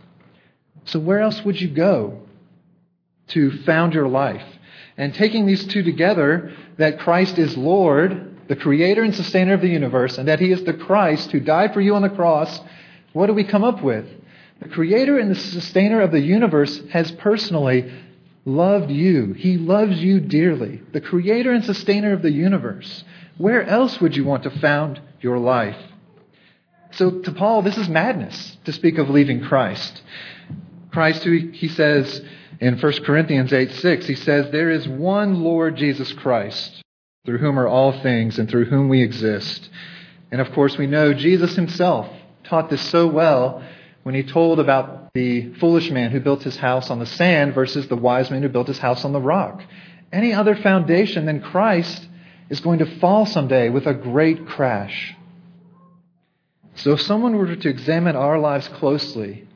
So, 0.91 0.99
where 0.99 1.21
else 1.21 1.41
would 1.45 1.59
you 1.59 1.69
go 1.69 2.19
to 3.29 3.63
found 3.63 3.93
your 3.93 4.09
life? 4.09 4.43
And 4.97 5.15
taking 5.15 5.45
these 5.45 5.65
two 5.65 5.83
together, 5.83 6.51
that 6.77 6.99
Christ 6.99 7.39
is 7.39 7.55
Lord, 7.55 8.39
the 8.49 8.57
creator 8.57 9.01
and 9.01 9.15
sustainer 9.15 9.53
of 9.53 9.61
the 9.61 9.69
universe, 9.69 10.17
and 10.17 10.27
that 10.27 10.41
he 10.41 10.51
is 10.51 10.65
the 10.65 10.73
Christ 10.73 11.31
who 11.31 11.39
died 11.39 11.73
for 11.73 11.79
you 11.79 11.95
on 11.95 12.01
the 12.01 12.09
cross, 12.09 12.59
what 13.13 13.27
do 13.27 13.33
we 13.33 13.45
come 13.45 13.63
up 13.63 13.81
with? 13.81 14.05
The 14.61 14.67
creator 14.67 15.17
and 15.17 15.31
the 15.31 15.35
sustainer 15.35 16.01
of 16.01 16.11
the 16.11 16.19
universe 16.19 16.81
has 16.91 17.09
personally 17.13 17.89
loved 18.43 18.91
you. 18.91 19.31
He 19.31 19.55
loves 19.55 19.97
you 19.97 20.19
dearly. 20.19 20.81
The 20.91 20.99
creator 20.99 21.53
and 21.53 21.63
sustainer 21.63 22.11
of 22.11 22.21
the 22.21 22.31
universe. 22.31 23.05
Where 23.37 23.63
else 23.63 24.01
would 24.01 24.17
you 24.17 24.25
want 24.25 24.43
to 24.43 24.49
found 24.49 24.99
your 25.21 25.39
life? 25.39 25.77
So, 26.91 27.21
to 27.21 27.31
Paul, 27.31 27.61
this 27.61 27.77
is 27.77 27.87
madness 27.87 28.57
to 28.65 28.73
speak 28.73 28.97
of 28.97 29.09
leaving 29.09 29.41
Christ. 29.41 30.01
Christ, 30.91 31.23
who 31.23 31.49
he 31.51 31.67
says 31.69 32.21
in 32.59 32.77
1 32.77 33.03
Corinthians 33.03 33.53
8 33.53 33.71
6, 33.71 34.07
he 34.07 34.15
says, 34.15 34.51
There 34.51 34.69
is 34.69 34.87
one 34.87 35.43
Lord 35.43 35.77
Jesus 35.77 36.11
Christ, 36.13 36.83
through 37.25 37.37
whom 37.37 37.59
are 37.59 37.67
all 37.67 38.01
things 38.01 38.37
and 38.37 38.49
through 38.49 38.65
whom 38.65 38.89
we 38.89 39.01
exist. 39.01 39.69
And 40.31 40.41
of 40.41 40.51
course, 40.51 40.77
we 40.77 40.87
know 40.87 41.13
Jesus 41.13 41.55
himself 41.55 42.07
taught 42.43 42.69
this 42.69 42.81
so 42.89 43.07
well 43.07 43.63
when 44.03 44.15
he 44.15 44.23
told 44.23 44.59
about 44.59 45.13
the 45.13 45.53
foolish 45.55 45.89
man 45.89 46.11
who 46.11 46.19
built 46.19 46.43
his 46.43 46.57
house 46.57 46.89
on 46.89 46.99
the 46.99 47.05
sand 47.05 47.53
versus 47.53 47.87
the 47.87 47.95
wise 47.95 48.31
man 48.31 48.41
who 48.41 48.49
built 48.49 48.67
his 48.67 48.79
house 48.79 49.05
on 49.05 49.13
the 49.13 49.19
rock. 49.19 49.63
Any 50.11 50.33
other 50.33 50.55
foundation 50.55 51.25
than 51.25 51.41
Christ 51.41 52.07
is 52.49 52.59
going 52.59 52.79
to 52.79 52.99
fall 52.99 53.25
someday 53.25 53.69
with 53.69 53.87
a 53.87 53.93
great 53.93 54.45
crash. 54.45 55.15
So, 56.75 56.93
if 56.93 57.01
someone 57.01 57.35
were 57.35 57.55
to 57.55 57.69
examine 57.69 58.15
our 58.15 58.39
lives 58.39 58.67
closely, 58.69 59.47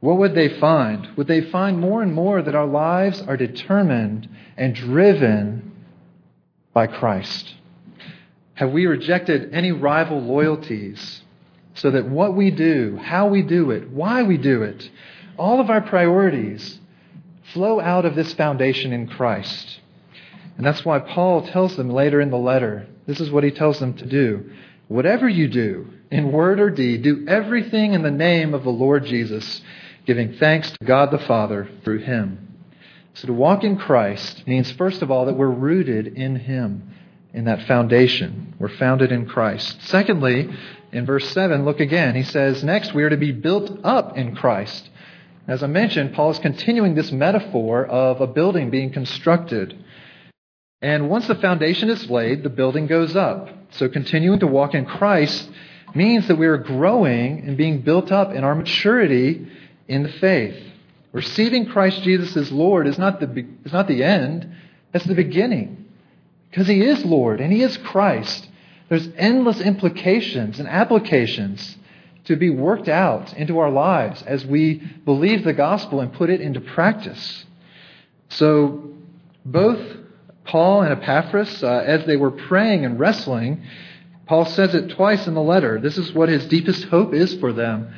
what 0.00 0.16
would 0.16 0.34
they 0.34 0.48
find? 0.48 1.08
Would 1.16 1.26
they 1.26 1.42
find 1.42 1.78
more 1.78 2.02
and 2.02 2.12
more 2.12 2.40
that 2.40 2.54
our 2.54 2.66
lives 2.66 3.20
are 3.20 3.36
determined 3.36 4.28
and 4.56 4.74
driven 4.74 5.72
by 6.72 6.86
Christ? 6.86 7.54
Have 8.54 8.72
we 8.72 8.86
rejected 8.86 9.52
any 9.52 9.72
rival 9.72 10.20
loyalties 10.20 11.22
so 11.74 11.90
that 11.90 12.08
what 12.08 12.34
we 12.34 12.50
do, 12.50 12.98
how 13.02 13.28
we 13.28 13.42
do 13.42 13.70
it, 13.70 13.90
why 13.90 14.22
we 14.22 14.38
do 14.38 14.62
it, 14.62 14.90
all 15.38 15.60
of 15.60 15.70
our 15.70 15.82
priorities 15.82 16.78
flow 17.52 17.80
out 17.80 18.04
of 18.04 18.14
this 18.14 18.32
foundation 18.34 18.92
in 18.92 19.06
Christ? 19.06 19.80
And 20.56 20.66
that's 20.66 20.84
why 20.84 20.98
Paul 20.98 21.46
tells 21.46 21.76
them 21.76 21.90
later 21.90 22.20
in 22.20 22.30
the 22.30 22.38
letter 22.38 22.86
this 23.06 23.20
is 23.20 23.30
what 23.30 23.44
he 23.44 23.50
tells 23.50 23.80
them 23.80 23.94
to 23.94 24.06
do. 24.06 24.50
Whatever 24.88 25.28
you 25.28 25.48
do, 25.48 25.88
in 26.10 26.32
word 26.32 26.60
or 26.60 26.70
deed, 26.70 27.02
do 27.02 27.24
everything 27.26 27.94
in 27.94 28.02
the 28.02 28.10
name 28.10 28.54
of 28.54 28.64
the 28.64 28.70
Lord 28.70 29.04
Jesus 29.04 29.62
giving 30.06 30.34
thanks 30.34 30.70
to 30.70 30.84
God 30.84 31.10
the 31.10 31.18
Father 31.18 31.68
through 31.84 31.98
him. 31.98 32.48
So 33.14 33.26
to 33.26 33.32
walk 33.32 33.64
in 33.64 33.76
Christ 33.76 34.46
means, 34.46 34.70
first 34.72 35.02
of 35.02 35.10
all, 35.10 35.26
that 35.26 35.36
we're 35.36 35.48
rooted 35.48 36.06
in 36.06 36.36
him, 36.36 36.94
in 37.32 37.44
that 37.44 37.66
foundation. 37.66 38.54
We're 38.58 38.68
founded 38.68 39.12
in 39.12 39.26
Christ. 39.26 39.82
Secondly, 39.82 40.48
in 40.92 41.06
verse 41.06 41.28
7, 41.30 41.64
look 41.64 41.80
again. 41.80 42.14
He 42.14 42.22
says, 42.22 42.64
Next, 42.64 42.94
we 42.94 43.02
are 43.02 43.10
to 43.10 43.16
be 43.16 43.32
built 43.32 43.80
up 43.84 44.16
in 44.16 44.34
Christ. 44.34 44.88
As 45.46 45.62
I 45.62 45.66
mentioned, 45.66 46.14
Paul 46.14 46.30
is 46.30 46.38
continuing 46.38 46.94
this 46.94 47.10
metaphor 47.10 47.84
of 47.86 48.20
a 48.20 48.26
building 48.26 48.70
being 48.70 48.92
constructed. 48.92 49.84
And 50.82 51.10
once 51.10 51.26
the 51.26 51.34
foundation 51.34 51.90
is 51.90 52.10
laid, 52.10 52.42
the 52.42 52.50
building 52.50 52.86
goes 52.86 53.16
up. 53.16 53.48
So 53.70 53.88
continuing 53.88 54.40
to 54.40 54.46
walk 54.46 54.74
in 54.74 54.86
Christ 54.86 55.50
means 55.94 56.28
that 56.28 56.38
we 56.38 56.46
are 56.46 56.56
growing 56.56 57.40
and 57.46 57.56
being 57.56 57.82
built 57.82 58.12
up 58.12 58.32
in 58.32 58.44
our 58.44 58.54
maturity 58.54 59.46
in 59.90 60.04
the 60.04 60.08
faith. 60.08 60.56
Receiving 61.12 61.66
Christ 61.66 62.02
Jesus 62.02 62.36
as 62.36 62.52
Lord 62.52 62.86
is 62.86 62.96
not 62.96 63.18
the, 63.18 63.46
is 63.64 63.72
not 63.72 63.88
the 63.88 64.04
end, 64.04 64.54
that's 64.92 65.04
the 65.04 65.14
beginning. 65.16 65.84
Because 66.48 66.68
He 66.68 66.80
is 66.80 67.04
Lord 67.04 67.40
and 67.40 67.52
He 67.52 67.62
is 67.62 67.76
Christ. 67.76 68.48
There's 68.88 69.08
endless 69.16 69.60
implications 69.60 70.60
and 70.60 70.68
applications 70.68 71.76
to 72.24 72.36
be 72.36 72.50
worked 72.50 72.88
out 72.88 73.32
into 73.34 73.58
our 73.58 73.70
lives 73.70 74.22
as 74.22 74.46
we 74.46 74.74
believe 75.04 75.42
the 75.42 75.52
gospel 75.52 76.00
and 76.00 76.12
put 76.12 76.30
it 76.30 76.40
into 76.40 76.60
practice. 76.60 77.44
So, 78.28 78.94
both 79.44 79.80
Paul 80.44 80.82
and 80.82 80.92
Epaphras, 80.92 81.64
uh, 81.64 81.82
as 81.84 82.06
they 82.06 82.16
were 82.16 82.30
praying 82.30 82.84
and 82.84 83.00
wrestling, 83.00 83.64
Paul 84.26 84.44
says 84.44 84.74
it 84.74 84.90
twice 84.90 85.26
in 85.26 85.34
the 85.34 85.42
letter. 85.42 85.80
This 85.80 85.98
is 85.98 86.12
what 86.12 86.28
his 86.28 86.46
deepest 86.46 86.84
hope 86.84 87.12
is 87.12 87.34
for 87.34 87.52
them 87.52 87.92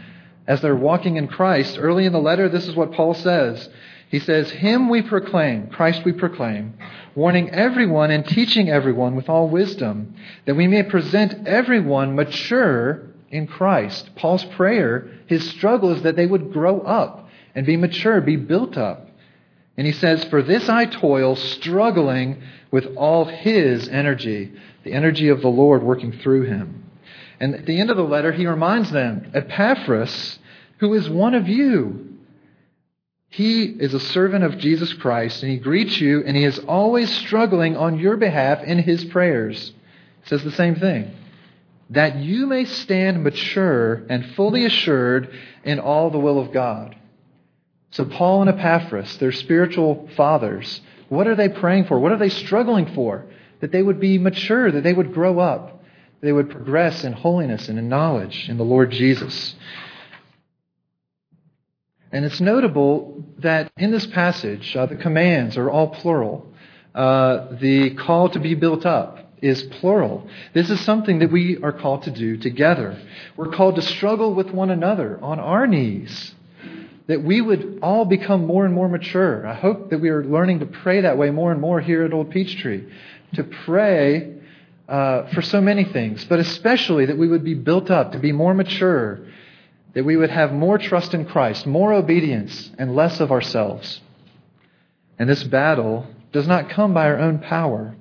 as 0.46 0.60
they're 0.60 0.74
walking 0.74 1.16
in 1.16 1.28
Christ. 1.28 1.78
Early 1.78 2.06
in 2.06 2.12
the 2.12 2.20
letter, 2.20 2.48
this 2.48 2.66
is 2.66 2.74
what 2.74 2.92
Paul 2.92 3.14
says. 3.14 3.68
He 4.08 4.18
says, 4.18 4.50
Him 4.50 4.88
we 4.88 5.02
proclaim, 5.02 5.68
Christ 5.68 6.04
we 6.04 6.12
proclaim, 6.12 6.74
warning 7.14 7.50
everyone 7.50 8.10
and 8.10 8.26
teaching 8.26 8.68
everyone 8.68 9.16
with 9.16 9.28
all 9.28 9.48
wisdom, 9.48 10.14
that 10.44 10.54
we 10.54 10.66
may 10.66 10.82
present 10.82 11.46
everyone 11.46 12.14
mature 12.14 13.06
in 13.30 13.46
Christ. 13.46 14.10
Paul's 14.16 14.44
prayer, 14.44 15.10
his 15.26 15.48
struggle 15.50 15.92
is 15.92 16.02
that 16.02 16.16
they 16.16 16.26
would 16.26 16.52
grow 16.52 16.80
up 16.80 17.28
and 17.54 17.64
be 17.64 17.76
mature, 17.76 18.20
be 18.20 18.36
built 18.36 18.76
up. 18.76 19.08
And 19.76 19.86
he 19.86 19.92
says, 19.92 20.24
For 20.24 20.42
this 20.42 20.68
I 20.68 20.84
toil, 20.84 21.34
struggling 21.34 22.42
with 22.70 22.94
all 22.96 23.24
his 23.24 23.88
energy, 23.88 24.52
the 24.84 24.92
energy 24.92 25.28
of 25.28 25.40
the 25.40 25.48
Lord 25.48 25.82
working 25.82 26.12
through 26.12 26.42
him. 26.42 26.84
And 27.42 27.56
at 27.56 27.66
the 27.66 27.80
end 27.80 27.90
of 27.90 27.96
the 27.96 28.04
letter, 28.04 28.30
he 28.30 28.46
reminds 28.46 28.92
them 28.92 29.32
Epaphras, 29.34 30.38
who 30.78 30.94
is 30.94 31.10
one 31.10 31.34
of 31.34 31.48
you, 31.48 32.18
he 33.30 33.64
is 33.64 33.92
a 33.94 33.98
servant 33.98 34.44
of 34.44 34.58
Jesus 34.58 34.92
Christ, 34.92 35.42
and 35.42 35.50
he 35.50 35.58
greets 35.58 36.00
you, 36.00 36.22
and 36.24 36.36
he 36.36 36.44
is 36.44 36.60
always 36.60 37.12
struggling 37.12 37.76
on 37.76 37.98
your 37.98 38.16
behalf 38.16 38.62
in 38.62 38.78
his 38.78 39.04
prayers. 39.06 39.72
says 40.26 40.44
the 40.44 40.52
same 40.52 40.76
thing. 40.76 41.10
That 41.90 42.14
you 42.14 42.46
may 42.46 42.64
stand 42.64 43.24
mature 43.24 44.04
and 44.08 44.36
fully 44.36 44.64
assured 44.64 45.34
in 45.64 45.80
all 45.80 46.10
the 46.10 46.20
will 46.20 46.38
of 46.38 46.52
God. 46.52 46.94
So, 47.90 48.04
Paul 48.04 48.42
and 48.42 48.50
Epaphras, 48.50 49.16
their 49.16 49.32
spiritual 49.32 50.08
fathers, 50.14 50.80
what 51.08 51.26
are 51.26 51.34
they 51.34 51.48
praying 51.48 51.86
for? 51.86 51.98
What 51.98 52.12
are 52.12 52.18
they 52.18 52.28
struggling 52.28 52.94
for? 52.94 53.26
That 53.60 53.72
they 53.72 53.82
would 53.82 53.98
be 53.98 54.18
mature, 54.18 54.70
that 54.70 54.84
they 54.84 54.92
would 54.92 55.12
grow 55.12 55.40
up 55.40 55.81
they 56.22 56.32
would 56.32 56.50
progress 56.50 57.02
in 57.02 57.12
holiness 57.12 57.68
and 57.68 57.78
in 57.78 57.88
knowledge 57.88 58.48
in 58.48 58.56
the 58.56 58.64
Lord 58.64 58.92
Jesus. 58.92 59.56
And 62.12 62.24
it's 62.24 62.40
notable 62.40 63.24
that 63.38 63.72
in 63.76 63.90
this 63.90 64.06
passage, 64.06 64.76
uh, 64.76 64.86
the 64.86 64.96
commands 64.96 65.56
are 65.56 65.68
all 65.68 65.88
plural. 65.88 66.46
Uh, 66.94 67.56
the 67.60 67.94
call 67.94 68.28
to 68.30 68.38
be 68.38 68.54
built 68.54 68.86
up 68.86 69.18
is 69.40 69.64
plural. 69.64 70.28
This 70.54 70.70
is 70.70 70.80
something 70.82 71.18
that 71.18 71.32
we 71.32 71.60
are 71.60 71.72
called 71.72 72.04
to 72.04 72.12
do 72.12 72.36
together. 72.36 72.96
We're 73.36 73.50
called 73.50 73.74
to 73.74 73.82
struggle 73.82 74.34
with 74.34 74.52
one 74.52 74.70
another 74.70 75.18
on 75.20 75.40
our 75.40 75.66
knees, 75.66 76.34
that 77.08 77.24
we 77.24 77.40
would 77.40 77.80
all 77.82 78.04
become 78.04 78.46
more 78.46 78.64
and 78.64 78.72
more 78.72 78.88
mature. 78.88 79.44
I 79.44 79.54
hope 79.54 79.90
that 79.90 79.98
we 79.98 80.10
are 80.10 80.22
learning 80.22 80.60
to 80.60 80.66
pray 80.66 81.00
that 81.00 81.18
way 81.18 81.30
more 81.30 81.50
and 81.50 81.60
more 81.60 81.80
here 81.80 82.04
at 82.04 82.12
Old 82.12 82.30
Peachtree. 82.30 82.84
To 83.34 83.42
pray 83.42 84.41
uh, 84.92 85.26
for 85.28 85.40
so 85.40 85.58
many 85.58 85.84
things, 85.84 86.22
but 86.26 86.38
especially 86.38 87.06
that 87.06 87.16
we 87.16 87.26
would 87.26 87.42
be 87.42 87.54
built 87.54 87.90
up 87.90 88.12
to 88.12 88.18
be 88.18 88.30
more 88.30 88.52
mature, 88.52 89.20
that 89.94 90.04
we 90.04 90.18
would 90.18 90.28
have 90.28 90.52
more 90.52 90.76
trust 90.76 91.14
in 91.14 91.24
Christ, 91.24 91.66
more 91.66 91.94
obedience, 91.94 92.70
and 92.76 92.94
less 92.94 93.18
of 93.18 93.32
ourselves. 93.32 94.02
And 95.18 95.30
this 95.30 95.44
battle 95.44 96.06
does 96.30 96.46
not 96.46 96.68
come 96.68 96.92
by 96.92 97.06
our 97.06 97.18
own 97.18 97.38
power. 97.38 97.96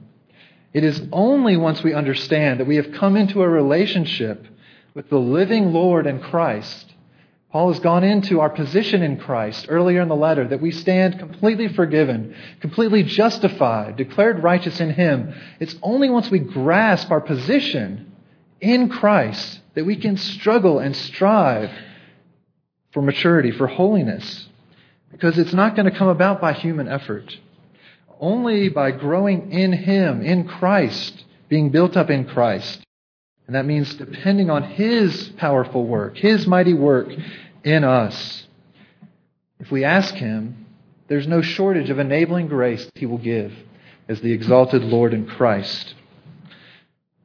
It 0.74 0.84
is 0.84 1.02
only 1.14 1.56
once 1.56 1.82
we 1.82 1.94
understand 1.94 2.60
that 2.60 2.68
we 2.68 2.76
have 2.76 2.92
come 2.92 3.16
into 3.16 3.42
a 3.42 3.48
relationship 3.48 4.46
with 4.94 5.10
the 5.10 5.18
living 5.18 5.72
Lord 5.72 6.06
and 6.06 6.22
Christ. 6.22 6.91
Paul 7.52 7.74
has 7.74 7.82
gone 7.82 8.04
into 8.04 8.40
our 8.40 8.50
position 8.50 9.04
in 9.04 9.18
Christ 9.18 9.66
earlier 9.70 10.02
in 10.02 10.08
the 10.08 10.16
letter 10.16 10.48
that 10.48 10.62
we 10.62 10.72
stand 10.72 11.20
completely 11.20 11.68
forgiven, 11.68 12.34
completely 12.62 13.04
justified, 13.04 13.98
declared 13.98 14.42
righteous 14.42 14.80
in 14.80 14.92
Him. 14.94 15.34
It's 15.60 15.76
only 15.84 16.10
once 16.10 16.32
we 16.32 16.40
grasp 16.40 17.12
our 17.12 17.20
position 17.20 18.14
in 18.62 18.90
Christ 18.90 19.60
that 19.76 19.86
we 19.86 19.98
can 19.98 20.16
struggle 20.18 20.80
and 20.80 20.96
strive 20.96 21.72
for 22.92 23.02
maturity, 23.02 23.52
for 23.52 23.68
holiness, 23.68 24.48
because 25.12 25.38
it's 25.38 25.54
not 25.54 25.76
going 25.76 25.92
to 25.92 25.98
come 25.98 26.08
about 26.08 26.40
by 26.40 26.54
human 26.54 26.88
effort 26.88 27.38
only 28.22 28.70
by 28.70 28.92
growing 28.92 29.52
in 29.52 29.74
Him, 29.74 30.22
in 30.22 30.48
Christ, 30.48 31.26
being 31.50 31.72
built 31.72 31.98
up 31.98 32.10
in 32.10 32.26
Christ. 32.26 32.80
And 33.48 33.56
that 33.56 33.66
means 33.66 33.94
depending 33.96 34.50
on 34.50 34.64
His 34.64 35.30
powerful 35.38 35.86
work, 35.86 36.18
His 36.18 36.48
mighty 36.48 36.74
work 36.74 37.10
in 37.64 37.84
us. 37.84 38.48
If 39.60 39.72
we 39.72 39.84
ask 39.84 40.14
Him, 40.14 40.66
there's 41.08 41.28
no 41.28 41.42
shortage 41.42 41.90
of 41.90 42.00
enabling 42.00 42.48
grace 42.48 42.90
He 42.96 43.06
will 43.06 43.18
give 43.18 43.54
as 44.08 44.22
the 44.22 44.32
exalted 44.32 44.84
Lord 44.84 45.14
in 45.14 45.26
Christ. 45.26 45.94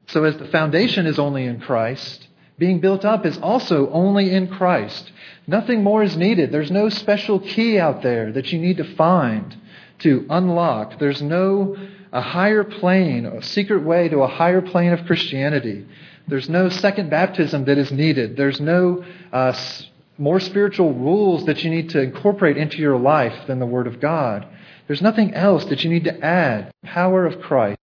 So, 0.08 0.24
as 0.24 0.36
the 0.36 0.46
foundation 0.46 1.06
is 1.06 1.18
only 1.18 1.44
in 1.44 1.60
Christ, 1.60 2.28
being 2.58 2.80
built 2.80 3.04
up 3.04 3.26
is 3.26 3.36
also 3.38 3.90
only 3.90 4.30
in 4.30 4.48
Christ. 4.48 5.12
Nothing 5.46 5.82
more 5.82 6.02
is 6.02 6.16
needed. 6.16 6.52
There's 6.52 6.70
no 6.70 6.88
special 6.88 7.40
key 7.40 7.78
out 7.78 8.02
there 8.02 8.32
that 8.32 8.52
you 8.52 8.58
need 8.58 8.78
to 8.78 8.94
find 8.96 9.56
to 10.00 10.26
unlock. 10.30 10.98
There's 10.98 11.22
no 11.22 11.76
a 12.16 12.22
higher 12.22 12.64
plane, 12.64 13.26
a 13.26 13.42
secret 13.42 13.82
way 13.82 14.08
to 14.08 14.20
a 14.20 14.26
higher 14.26 14.62
plane 14.62 14.94
of 14.94 15.04
Christianity. 15.04 15.84
There's 16.26 16.48
no 16.48 16.70
second 16.70 17.10
baptism 17.10 17.66
that 17.66 17.76
is 17.76 17.92
needed. 17.92 18.38
There's 18.38 18.58
no 18.58 19.04
uh, 19.34 19.52
more 20.16 20.40
spiritual 20.40 20.94
rules 20.94 21.44
that 21.44 21.62
you 21.62 21.68
need 21.68 21.90
to 21.90 22.00
incorporate 22.00 22.56
into 22.56 22.78
your 22.78 22.98
life 22.98 23.46
than 23.46 23.58
the 23.58 23.66
Word 23.66 23.86
of 23.86 24.00
God. 24.00 24.48
There's 24.86 25.02
nothing 25.02 25.34
else 25.34 25.66
that 25.66 25.84
you 25.84 25.90
need 25.90 26.04
to 26.04 26.24
add. 26.24 26.72
The 26.82 26.88
power 26.88 27.26
of 27.26 27.42
Christ 27.42 27.78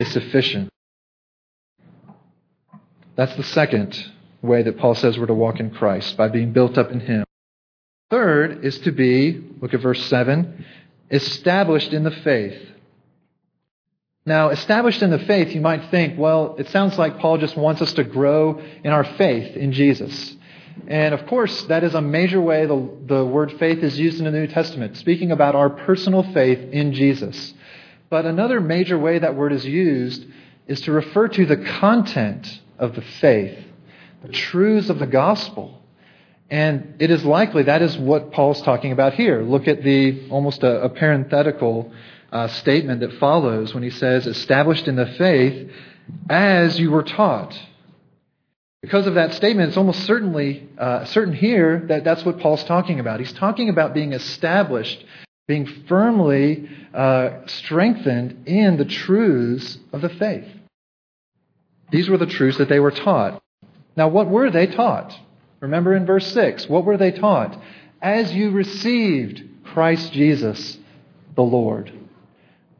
is 0.00 0.10
sufficient. 0.10 0.68
That's 3.14 3.36
the 3.36 3.44
second 3.44 3.96
way 4.42 4.64
that 4.64 4.76
Paul 4.76 4.96
says 4.96 5.16
we're 5.16 5.26
to 5.26 5.34
walk 5.34 5.60
in 5.60 5.70
Christ, 5.70 6.16
by 6.16 6.26
being 6.26 6.52
built 6.52 6.76
up 6.76 6.90
in 6.90 6.98
Him. 6.98 7.24
Third 8.10 8.64
is 8.64 8.80
to 8.80 8.90
be, 8.90 9.40
look 9.60 9.72
at 9.72 9.80
verse 9.80 10.04
7, 10.06 10.64
established 11.12 11.92
in 11.92 12.02
the 12.02 12.10
faith. 12.10 12.71
Now, 14.24 14.50
established 14.50 15.02
in 15.02 15.10
the 15.10 15.18
faith, 15.18 15.52
you 15.52 15.60
might 15.60 15.90
think, 15.90 16.16
well, 16.16 16.54
it 16.56 16.68
sounds 16.68 16.96
like 16.96 17.18
Paul 17.18 17.38
just 17.38 17.56
wants 17.56 17.82
us 17.82 17.92
to 17.94 18.04
grow 18.04 18.62
in 18.84 18.92
our 18.92 19.02
faith 19.02 19.56
in 19.56 19.72
Jesus. 19.72 20.36
And 20.86 21.12
of 21.12 21.26
course, 21.26 21.64
that 21.64 21.82
is 21.82 21.94
a 21.94 22.00
major 22.00 22.40
way 22.40 22.66
the, 22.66 22.88
the 23.06 23.24
word 23.24 23.52
faith 23.58 23.82
is 23.82 23.98
used 23.98 24.18
in 24.18 24.24
the 24.24 24.30
New 24.30 24.46
Testament, 24.46 24.96
speaking 24.96 25.32
about 25.32 25.56
our 25.56 25.70
personal 25.70 26.22
faith 26.32 26.60
in 26.72 26.92
Jesus. 26.92 27.52
But 28.10 28.24
another 28.24 28.60
major 28.60 28.96
way 28.98 29.18
that 29.18 29.34
word 29.34 29.52
is 29.52 29.64
used 29.64 30.24
is 30.68 30.80
to 30.82 30.92
refer 30.92 31.26
to 31.28 31.44
the 31.44 31.56
content 31.56 32.60
of 32.78 32.94
the 32.94 33.02
faith, 33.02 33.58
the 34.22 34.32
truths 34.32 34.88
of 34.88 35.00
the 35.00 35.06
gospel. 35.06 35.82
And 36.48 36.94
it 37.00 37.10
is 37.10 37.24
likely 37.24 37.64
that 37.64 37.82
is 37.82 37.98
what 37.98 38.30
Paul's 38.30 38.62
talking 38.62 38.92
about 38.92 39.14
here. 39.14 39.42
Look 39.42 39.66
at 39.66 39.82
the 39.82 40.28
almost 40.30 40.62
a, 40.62 40.82
a 40.82 40.88
parenthetical 40.90 41.92
uh, 42.32 42.48
statement 42.48 43.00
that 43.00 43.12
follows 43.14 43.74
when 43.74 43.82
he 43.82 43.90
says, 43.90 44.26
established 44.26 44.88
in 44.88 44.96
the 44.96 45.06
faith 45.06 45.70
as 46.28 46.80
you 46.80 46.90
were 46.90 47.02
taught. 47.02 47.56
Because 48.80 49.06
of 49.06 49.14
that 49.14 49.34
statement, 49.34 49.68
it's 49.68 49.76
almost 49.76 50.04
certainly 50.04 50.68
uh, 50.76 51.04
certain 51.04 51.34
here 51.34 51.84
that 51.88 52.02
that's 52.02 52.24
what 52.24 52.40
Paul's 52.40 52.64
talking 52.64 52.98
about. 52.98 53.20
He's 53.20 53.32
talking 53.32 53.68
about 53.68 53.94
being 53.94 54.12
established, 54.12 55.04
being 55.46 55.66
firmly 55.86 56.68
uh, 56.92 57.46
strengthened 57.46 58.48
in 58.48 58.78
the 58.78 58.84
truths 58.84 59.78
of 59.92 60.00
the 60.00 60.08
faith. 60.08 60.48
These 61.92 62.08
were 62.08 62.18
the 62.18 62.26
truths 62.26 62.58
that 62.58 62.68
they 62.68 62.80
were 62.80 62.90
taught. 62.90 63.40
Now, 63.94 64.08
what 64.08 64.28
were 64.28 64.50
they 64.50 64.66
taught? 64.66 65.16
Remember 65.60 65.94
in 65.94 66.06
verse 66.06 66.32
6, 66.32 66.68
what 66.68 66.84
were 66.84 66.96
they 66.96 67.12
taught? 67.12 67.56
As 68.00 68.32
you 68.32 68.50
received 68.50 69.42
Christ 69.64 70.12
Jesus 70.12 70.78
the 71.36 71.42
Lord. 71.42 71.92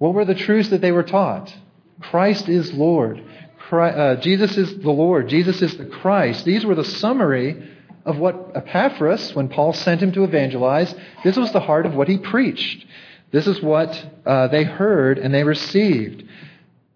What 0.03 0.15
were 0.15 0.25
the 0.25 0.35
truths 0.35 0.71
that 0.71 0.81
they 0.81 0.91
were 0.91 1.05
taught? 1.05 1.55
Christ 2.01 2.49
is 2.49 2.73
Lord. 2.73 3.23
Christ, 3.57 3.97
uh, 3.97 4.17
Jesus 4.17 4.59
is 4.59 4.79
the 4.79 4.91
Lord. 4.91 5.29
Jesus 5.29 5.63
is 5.63 5.77
the 5.77 5.85
Christ. 5.85 6.45
These 6.45 6.67
were 6.67 6.75
the 6.75 6.85
summary 6.85 7.71
of 8.05 8.19
what 8.19 8.51
Epaphras, 8.57 9.33
when 9.33 9.49
Paul 9.49 9.73
sent 9.73 10.03
him 10.03 10.11
to 10.11 10.25
evangelize, 10.25 10.93
this 11.23 11.37
was 11.37 11.53
the 11.53 11.61
heart 11.61 11.87
of 11.87 11.95
what 11.95 12.09
he 12.09 12.19
preached. 12.19 12.85
This 13.31 13.47
is 13.47 13.63
what 13.63 14.05
uh, 14.27 14.49
they 14.49 14.65
heard 14.65 15.19
and 15.19 15.33
they 15.33 15.45
received. 15.45 16.25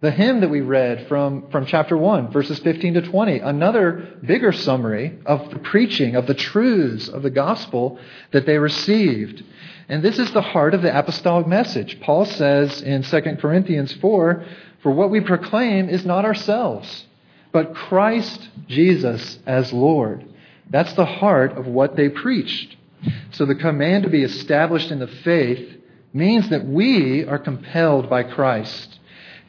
The 0.00 0.10
hymn 0.10 0.42
that 0.42 0.50
we 0.50 0.60
read 0.60 1.08
from, 1.08 1.50
from 1.50 1.64
chapter 1.64 1.96
1, 1.96 2.30
verses 2.30 2.58
15 2.58 2.94
to 2.94 3.02
20, 3.02 3.38
another 3.38 4.18
bigger 4.22 4.52
summary 4.52 5.18
of 5.24 5.48
the 5.48 5.58
preaching, 5.58 6.16
of 6.16 6.26
the 6.26 6.34
truths 6.34 7.08
of 7.08 7.22
the 7.22 7.30
gospel 7.30 7.98
that 8.32 8.44
they 8.44 8.58
received. 8.58 9.42
And 9.88 10.02
this 10.02 10.18
is 10.18 10.30
the 10.32 10.42
heart 10.42 10.74
of 10.74 10.82
the 10.82 10.96
apostolic 10.96 11.46
message. 11.46 11.98
Paul 12.00 12.26
says 12.26 12.82
in 12.82 13.04
2 13.04 13.20
Corinthians 13.40 13.94
4 13.94 14.44
For 14.82 14.92
what 14.92 15.10
we 15.10 15.22
proclaim 15.22 15.88
is 15.88 16.04
not 16.04 16.26
ourselves, 16.26 17.06
but 17.50 17.74
Christ 17.74 18.50
Jesus 18.68 19.38
as 19.46 19.72
Lord. 19.72 20.26
That's 20.68 20.92
the 20.92 21.06
heart 21.06 21.56
of 21.56 21.66
what 21.66 21.96
they 21.96 22.10
preached. 22.10 22.76
So 23.30 23.46
the 23.46 23.54
command 23.54 24.04
to 24.04 24.10
be 24.10 24.24
established 24.24 24.90
in 24.90 24.98
the 24.98 25.06
faith 25.06 25.74
means 26.12 26.50
that 26.50 26.66
we 26.66 27.24
are 27.24 27.38
compelled 27.38 28.10
by 28.10 28.24
Christ 28.24 28.98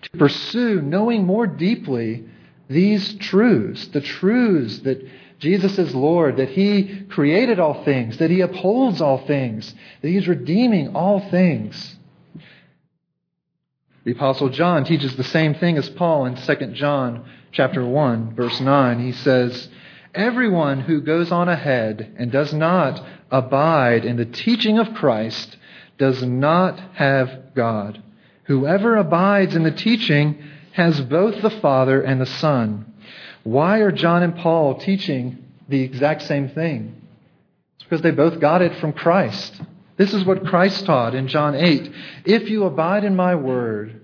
to 0.02 0.10
pursue 0.18 0.82
knowing 0.82 1.26
more 1.26 1.48
deeply 1.48 2.26
these 2.70 3.16
truths, 3.16 3.88
the 3.88 4.02
truths 4.02 4.80
that 4.80 5.06
Jesus 5.40 5.78
is 5.78 5.94
Lord, 5.94 6.38
that 6.38 6.50
He 6.50 7.06
created 7.10 7.60
all 7.60 7.84
things, 7.84 8.18
that 8.18 8.32
He 8.32 8.42
upholds 8.42 9.02
all 9.02 9.26
things, 9.26 9.74
that 10.02 10.10
He's 10.10 10.28
redeeming 10.28 10.96
all 10.96 11.30
things. 11.30 11.96
The 14.04 14.14
Apostle 14.14 14.50
John 14.50 14.86
teaches 14.86 15.16
the 15.16 15.24
same 15.24 15.54
thing 15.56 15.78
as 15.78 15.90
Paul 15.90 16.26
in 16.26 16.36
2 16.36 16.56
John 16.74 17.26
chapter 17.52 17.86
1, 17.86 18.36
verse 18.36 18.60
9. 18.60 19.00
He 19.00 19.12
says, 19.12 19.68
Everyone 20.16 20.80
who 20.80 21.02
goes 21.02 21.32
on 21.32 21.50
ahead 21.50 22.16
and 22.18 22.32
does 22.32 22.54
not 22.54 23.06
abide 23.30 24.06
in 24.06 24.16
the 24.18 24.26
teaching 24.26 24.80
of 24.80 24.94
Christ 24.94 25.58
does 25.98 26.24
not 26.24 26.80
have 26.94 27.54
God. 27.54 28.02
Whoever 28.48 28.96
abides 28.96 29.56
in 29.56 29.64
the 29.64 29.72
teaching 29.72 30.42
has 30.72 31.02
both 31.02 31.42
the 31.42 31.50
Father 31.50 32.02
and 32.02 32.20
the 32.20 32.26
Son. 32.26 32.94
Why 33.44 33.80
are 33.80 33.92
John 33.92 34.24
and 34.24 34.36
Paul 34.38 34.80
teaching 34.80 35.44
the 35.68 35.82
exact 35.82 36.22
same 36.22 36.50
thing? 36.50 37.02
It's 37.76 37.84
because 37.84 38.02
they 38.02 38.12
both 38.12 38.40
got 38.40 38.62
it 38.62 38.76
from 38.78 38.94
Christ. 38.94 39.62
This 39.98 40.14
is 40.14 40.24
what 40.24 40.46
Christ 40.46 40.86
taught 40.86 41.14
in 41.14 41.28
John 41.28 41.56
8. 41.56 41.92
If 42.24 42.50
you 42.50 42.64
abide 42.64 43.04
in 43.04 43.18
my 43.18 43.36
word, 43.36 44.02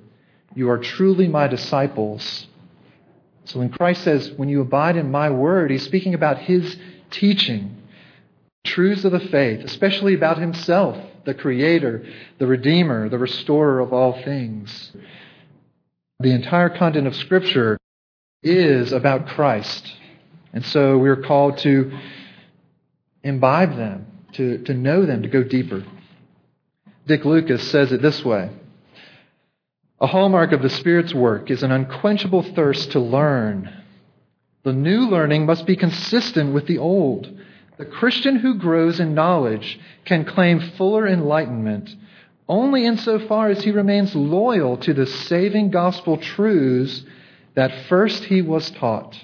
you 0.55 0.69
are 0.69 0.77
truly 0.77 1.27
my 1.29 1.47
disciples. 1.47 2.47
So 3.45 3.59
when 3.59 3.69
Christ 3.69 4.03
says, 4.03 4.31
when 4.35 4.49
you 4.49 4.59
abide 4.59 4.97
in 4.97 5.09
my 5.09 5.29
word, 5.29 5.71
he's 5.71 5.83
speaking 5.83 6.15
about 6.15 6.39
his 6.39 6.75
teaching, 7.11 7.81
truths 8.65 9.05
of 9.05 9.13
the 9.13 9.19
faith, 9.21 9.63
especially 9.63 10.15
about 10.15 10.37
himself 10.37 10.97
the 11.25 11.33
Creator, 11.33 12.05
the 12.39 12.47
Redeemer, 12.47 13.09
the 13.09 13.17
Restorer 13.17 13.79
of 13.79 13.93
all 13.93 14.21
things. 14.23 14.91
The 16.19 16.31
entire 16.31 16.69
content 16.69 17.07
of 17.07 17.15
Scripture 17.15 17.77
is 18.41 18.91
about 18.91 19.27
Christ. 19.27 19.93
And 20.53 20.65
so 20.65 20.97
we're 20.97 21.21
called 21.21 21.57
to 21.59 21.97
imbibe 23.23 23.75
them, 23.75 24.05
to, 24.33 24.59
to 24.63 24.73
know 24.73 25.05
them, 25.05 25.23
to 25.23 25.29
go 25.29 25.43
deeper. 25.43 25.83
Dick 27.07 27.25
Lucas 27.25 27.69
says 27.69 27.91
it 27.91 28.01
this 28.01 28.23
way 28.23 28.49
A 29.99 30.07
hallmark 30.07 30.51
of 30.51 30.61
the 30.61 30.69
Spirit's 30.69 31.13
work 31.13 31.49
is 31.49 31.63
an 31.63 31.71
unquenchable 31.71 32.43
thirst 32.43 32.91
to 32.91 32.99
learn. 32.99 33.81
The 34.63 34.73
new 34.73 35.09
learning 35.09 35.45
must 35.45 35.65
be 35.65 35.75
consistent 35.75 36.53
with 36.53 36.67
the 36.67 36.77
old. 36.77 37.29
The 37.77 37.85
Christian 37.85 38.37
who 38.37 38.55
grows 38.55 38.99
in 38.99 39.15
knowledge 39.15 39.79
can 40.05 40.25
claim 40.25 40.59
fuller 40.59 41.07
enlightenment 41.07 41.95
only 42.47 42.85
insofar 42.85 43.49
as 43.49 43.63
he 43.63 43.71
remains 43.71 44.15
loyal 44.15 44.77
to 44.77 44.93
the 44.93 45.05
saving 45.05 45.71
gospel 45.71 46.17
truths 46.17 47.03
that 47.55 47.85
first 47.87 48.25
he 48.25 48.41
was 48.41 48.69
taught. 48.71 49.17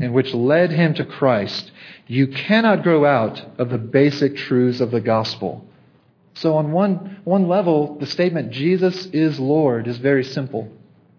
and 0.00 0.12
which 0.14 0.34
led 0.34 0.72
him 0.72 0.94
to 0.94 1.04
Christ, 1.04 1.70
you 2.08 2.26
cannot 2.26 2.82
grow 2.82 3.04
out 3.04 3.40
of 3.58 3.70
the 3.70 3.78
basic 3.78 4.36
truths 4.36 4.80
of 4.80 4.90
the 4.90 5.00
gospel. 5.00 5.64
So, 6.34 6.56
on 6.56 6.72
one, 6.72 7.20
one 7.22 7.46
level, 7.46 7.98
the 8.00 8.06
statement, 8.06 8.50
Jesus 8.50 9.06
is 9.06 9.38
Lord, 9.38 9.86
is 9.86 9.98
very 9.98 10.24
simple. 10.24 10.68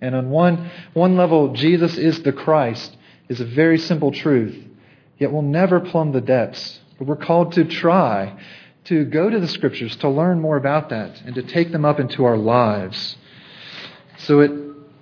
And 0.02 0.16
on 0.16 0.30
one, 0.32 0.70
one 0.94 1.16
level, 1.16 1.54
Jesus 1.54 1.98
is 1.98 2.24
the 2.24 2.34
Christ, 2.34 2.98
is 3.30 3.40
a 3.40 3.46
very 3.46 3.78
simple 3.78 4.12
truth. 4.12 4.58
Yet 5.18 5.32
we'll 5.32 5.42
never 5.42 5.80
plumb 5.80 6.12
the 6.12 6.22
depths. 6.22 6.80
But 6.98 7.08
we're 7.08 7.16
called 7.16 7.54
to 7.54 7.66
try 7.66 8.38
to 8.86 9.06
go 9.06 9.30
to 9.30 9.40
the 9.40 9.48
scriptures, 9.48 9.96
to 9.98 10.10
learn 10.10 10.42
more 10.42 10.58
about 10.58 10.90
that, 10.90 11.22
and 11.22 11.36
to 11.36 11.44
take 11.44 11.72
them 11.72 11.86
up 11.86 12.00
into 12.00 12.26
our 12.26 12.38
lives. 12.38 13.16
So 14.18 14.42
it 14.42 14.52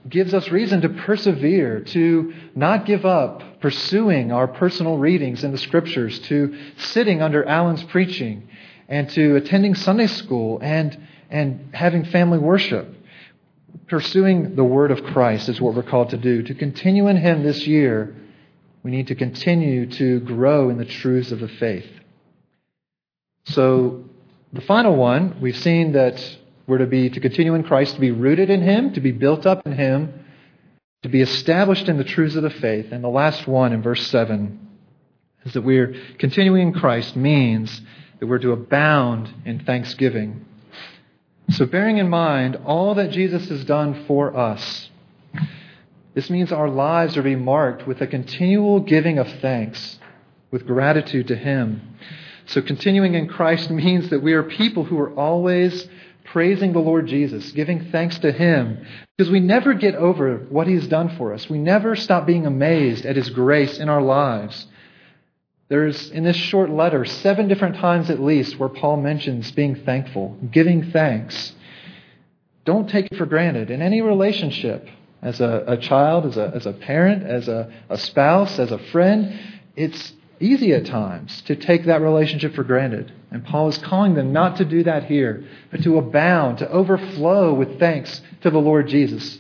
gives 0.10 0.34
us 0.34 0.50
reason 0.50 0.82
to 0.82 0.89
persevere, 0.89 1.82
to 1.82 2.34
not 2.56 2.86
give 2.86 3.06
up 3.06 3.43
pursuing 3.62 4.32
our 4.32 4.47
personal 4.47 4.97
readings 4.97 5.43
in 5.43 5.52
the 5.52 5.58
scriptures, 5.58 6.19
to 6.19 6.56
sitting 6.78 7.21
under 7.21 7.43
Alan's 7.43 7.84
preaching, 7.84 8.47
and 8.88 9.10
to 9.12 9.36
attending 9.36 9.76
Sunday 9.76 10.08
school 10.08 10.60
and, 10.62 11.00
and 11.30 11.69
having 11.74 12.04
family 12.06 12.39
worship. 12.39 12.95
Pursuing 13.88 14.56
the 14.56 14.63
word 14.63 14.91
of 14.91 15.04
Christ 15.04 15.50
is 15.50 15.62
what 15.62 15.76
we're 15.76 15.84
called 15.84 16.10
to 16.10 16.17
do. 16.17 16.43
To 16.43 16.54
continue 16.54 17.08
in 17.08 17.17
Him 17.17 17.43
this 17.43 17.67
year, 17.67 18.15
we 18.84 18.91
need 18.91 19.08
to 19.08 19.15
continue 19.15 19.86
to 19.86 20.20
grow 20.22 20.70
in 20.70 20.78
the 20.78 20.86
truths 20.86 21.32
of 21.32 21.39
the 21.39 21.48
faith. 21.48 21.89
So, 23.46 24.06
the 24.54 24.62
final 24.62 24.96
one, 24.96 25.39
we've 25.41 25.58
seen 25.58 25.94
that 25.94 26.20
we're 26.67 26.80
to 26.80 26.88
be 26.88 27.10
to 27.10 27.20
continue 27.20 27.54
in 27.54 27.63
Christ, 27.63 27.96
to 27.96 28.02
be 28.02 28.12
rooted 28.12 28.50
in 28.50 28.62
Him, 28.62 28.94
to 28.94 29.02
be 29.02 29.12
built 29.12 29.46
up 29.46 29.65
in 29.65 29.74
Him, 29.74 30.26
to 31.04 31.10
be 31.10 31.22
established 31.22 31.88
in 31.88 31.98
the 31.98 32.04
truths 32.04 32.36
of 32.36 32.44
the 32.44 32.50
faith. 32.50 32.91
And 32.91 33.04
the 33.04 33.10
last 33.10 33.48
one 33.48 33.74
in 33.74 33.82
verse 33.82 34.06
7 34.08 34.60
is 35.46 35.54
that 35.54 35.62
we're 35.62 35.96
continuing 36.20 36.70
in 36.70 36.74
Christ 36.74 37.15
means 37.15 37.82
that 38.20 38.28
we're 38.28 38.39
to 38.39 38.52
abound 38.52 39.34
in 39.46 39.60
thanksgiving. 39.60 40.46
So, 41.50 41.65
bearing 41.65 41.98
in 41.98 42.10
mind 42.10 42.58
all 42.65 42.96
that 42.96 43.12
Jesus 43.12 43.50
has 43.50 43.65
done 43.65 44.06
for 44.06 44.36
us, 44.38 44.89
this 46.13 46.30
means 46.30 46.52
our 46.52 46.69
lives 46.69 47.15
are 47.15 47.24
being 47.24 47.43
marked 47.43 47.88
with 47.88 48.02
a 48.02 48.08
continual 48.08 48.82
giving 48.82 49.17
of 49.17 49.28
thanks, 49.39 50.00
with 50.52 50.67
gratitude 50.67 51.28
to 51.30 51.36
Him. 51.36 51.95
So, 52.47 52.62
continuing 52.62 53.13
in 53.13 53.28
Christ 53.28 53.69
means 53.69 54.10
that 54.10 54.21
we 54.21 54.34
are 54.34 54.43
people 54.43 54.84
who 54.84 55.00
are 55.00 55.13
always 55.13 55.88
praising 56.26 56.74
the 56.74 56.80
Lord 56.80 57.08
Jesus, 57.08 57.52
giving 57.54 57.91
thanks 57.91 58.19
to 58.19 58.32
Him, 58.32 58.86
because 59.17 59.32
we 59.32 59.39
never 59.39 59.74
get 59.74 59.95
over 59.95 60.38
what 60.50 60.67
He's 60.67 60.88
done 60.88 61.15
for 61.17 61.34
us. 61.34 61.50
We 61.50 61.60
never 61.60 61.95
stop 61.95 62.26
being 62.26 62.45
amazed 62.45 63.06
at 63.06 63.15
His 63.15 63.30
grace 63.30 63.78
in 63.78 63.88
our 63.88 64.02
lives. 64.02 64.67
There's, 65.69 66.12
in 66.12 66.26
this 66.26 66.36
short 66.36 66.69
letter, 66.69 67.06
seven 67.06 67.47
different 67.47 67.78
times 67.78 68.10
at 68.10 68.19
least 68.19 68.60
where 68.60 68.67
Paul 68.67 68.97
mentions 68.97 69.50
being 69.54 69.76
thankful, 69.86 70.38
giving 70.52 70.91
thanks. 70.91 71.54
Don't 72.65 72.89
take 72.89 73.08
it 73.10 73.17
for 73.17 73.26
granted. 73.26 73.71
In 73.71 73.82
any 73.82 74.02
relationship, 74.02 74.89
as 75.21 75.39
a, 75.39 75.63
a 75.67 75.77
child, 75.77 76.25
as 76.25 76.38
a, 76.38 76.51
as 76.55 76.65
a 76.65 76.73
parent, 76.73 77.23
as 77.23 77.47
a, 77.47 77.71
a 77.89 77.97
spouse, 77.97 78.57
as 78.60 78.71
a 78.71 78.79
friend, 78.91 79.39
it's 79.75 80.13
easy 80.39 80.73
at 80.73 80.86
times 80.86 81.41
to 81.43 81.55
take 81.55 81.86
that 81.86 82.01
relationship 82.01 82.55
for 82.55 82.63
granted. 82.63 83.12
And 83.29 83.45
Paul 83.45 83.69
is 83.69 83.77
calling 83.77 84.15
them 84.15 84.34
not 84.34 84.57
to 84.57 84.65
do 84.65 84.84
that 84.84 85.05
here, 85.05 85.45
but 85.69 85.84
to 85.84 85.97
abound, 85.97 86.57
to 86.57 86.69
overflow 86.69 87.53
with 87.53 87.79
thanks 87.79 88.21
to 88.41 88.49
the 88.49 88.57
Lord 88.57 88.88
Jesus. 88.88 89.39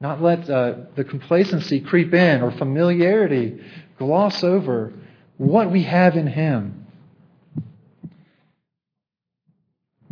Not 0.00 0.22
let 0.22 0.48
uh, 0.48 0.74
the 0.94 1.04
complacency 1.04 1.80
creep 1.80 2.14
in 2.14 2.42
or 2.42 2.50
familiarity 2.52 3.60
gloss 3.98 4.42
over 4.42 4.92
what 5.36 5.70
we 5.70 5.82
have 5.82 6.16
in 6.16 6.26
Him. 6.26 6.79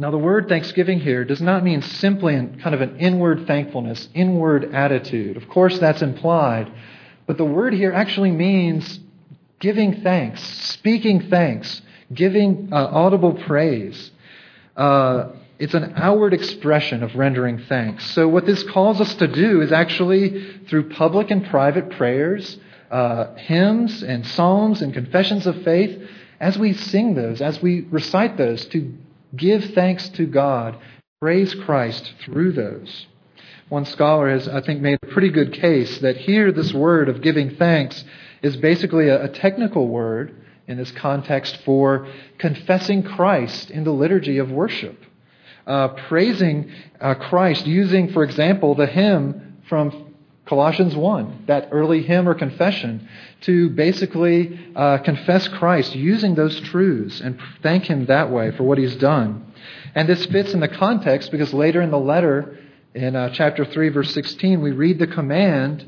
Now, 0.01 0.13
the 0.13 0.19
word 0.19 0.49
thanksgiving 0.49 1.01
here 1.01 1.25
does 1.25 1.43
not 1.43 1.65
mean 1.65 1.83
simply 1.83 2.35
kind 2.63 2.73
of 2.73 2.81
an 2.81 2.99
inward 2.99 3.49
thankfulness, 3.49 4.09
inward 4.15 4.73
attitude. 4.73 5.37
Of 5.37 5.49
course, 5.49 5.77
that's 5.81 6.03
implied. 6.03 6.73
But 7.27 7.37
the 7.37 7.45
word 7.45 7.75
here 7.75 7.93
actually 7.93 8.31
means 8.31 9.01
giving 9.59 10.03
thanks, 10.03 10.41
speaking 10.41 11.29
thanks, 11.29 11.83
giving 12.15 12.69
uh, 12.73 12.77
audible 12.77 13.33
praise. 13.33 14.13
Uh, 14.77 15.33
it's 15.59 15.75
an 15.75 15.95
outward 15.97 16.33
expression 16.33 17.03
of 17.03 17.17
rendering 17.17 17.59
thanks. 17.69 18.09
So, 18.13 18.29
what 18.29 18.47
this 18.47 18.63
calls 18.63 19.01
us 19.01 19.17
to 19.17 19.27
do 19.27 19.63
is 19.63 19.73
actually 19.73 20.61
through 20.69 20.91
public 20.91 21.33
and 21.33 21.45
private 21.45 21.91
prayers, 21.91 22.57
uh, 22.93 23.35
hymns 23.35 24.05
and 24.05 24.25
psalms 24.25 24.81
and 24.81 24.95
confessions 24.95 25.45
of 25.49 25.61
faith, 25.65 26.01
as 26.39 26.57
we 26.57 26.73
sing 26.73 27.15
those, 27.15 27.41
as 27.41 27.61
we 27.61 27.81
recite 27.91 28.37
those, 28.37 28.65
to 28.67 28.95
give 29.37 29.65
thanks 29.75 30.09
to 30.11 30.27
God, 30.27 30.79
praise 31.21 31.55
Christ 31.55 32.13
through 32.21 32.53
those. 32.53 33.07
One 33.69 33.85
scholar 33.85 34.31
has, 34.31 34.49
I 34.49 34.63
think, 34.63 34.81
made 34.81 34.99
a 35.03 35.07
pretty 35.09 35.29
good 35.29 35.53
case 35.53 35.99
that 35.99 36.17
here 36.17 36.51
this 36.53 36.73
word 36.73 37.09
of 37.09 37.21
giving 37.21 37.57
thanks 37.57 38.03
is 38.43 38.57
basically 38.57 39.09
a, 39.09 39.29
technical 39.29 39.89
word 39.89 40.35
in 40.67 40.79
this 40.79 40.91
context 40.93 41.59
for 41.65 42.09
confessing 42.39 43.03
Christ 43.03 43.71
in 43.71 43.85
the 43.85 43.93
liturgy 43.93 44.39
of 44.39 44.51
worship. 44.51 45.05
Uh, 45.67 45.89
praising 45.89 46.71
uh, 46.99 47.15
Christ, 47.15 47.67
using, 47.67 48.11
for 48.13 48.25
example, 48.25 48.75
the 48.75 48.87
hymn 48.87 49.59
from 49.69 50.08
Colossians 50.49 50.97
1, 50.97 51.45
that 51.47 51.69
early 51.73 52.03
hymn 52.03 52.27
or 52.27 52.35
confession, 52.35 53.07
to 53.43 53.69
basically 53.69 54.59
uh, 54.75 54.97
confess 54.99 55.47
Christ 55.47 55.95
using 55.95 56.35
those 56.35 56.59
truths 56.61 57.21
and 57.21 57.39
thank 57.63 57.85
Him 57.85 58.07
that 58.07 58.31
way 58.31 58.51
for 58.53 58.63
what 58.63 58.79
He's 58.79 58.97
done. 58.97 59.53
And 59.95 60.09
this 60.09 60.25
fits 60.27 60.55
in 60.55 60.61
the 60.61 60.69
context 60.69 61.31
because 61.31 61.53
later 61.53 61.83
in 61.83 61.91
the 61.91 61.99
letter, 61.99 62.59
in 62.95 63.15
uh, 63.15 63.29
chapter 63.35 63.67
3, 63.67 63.91
verse 63.91 64.15
16, 64.15 64.63
we 64.63 64.73
read 64.73 64.99
the 64.99 65.07
command 65.07 65.87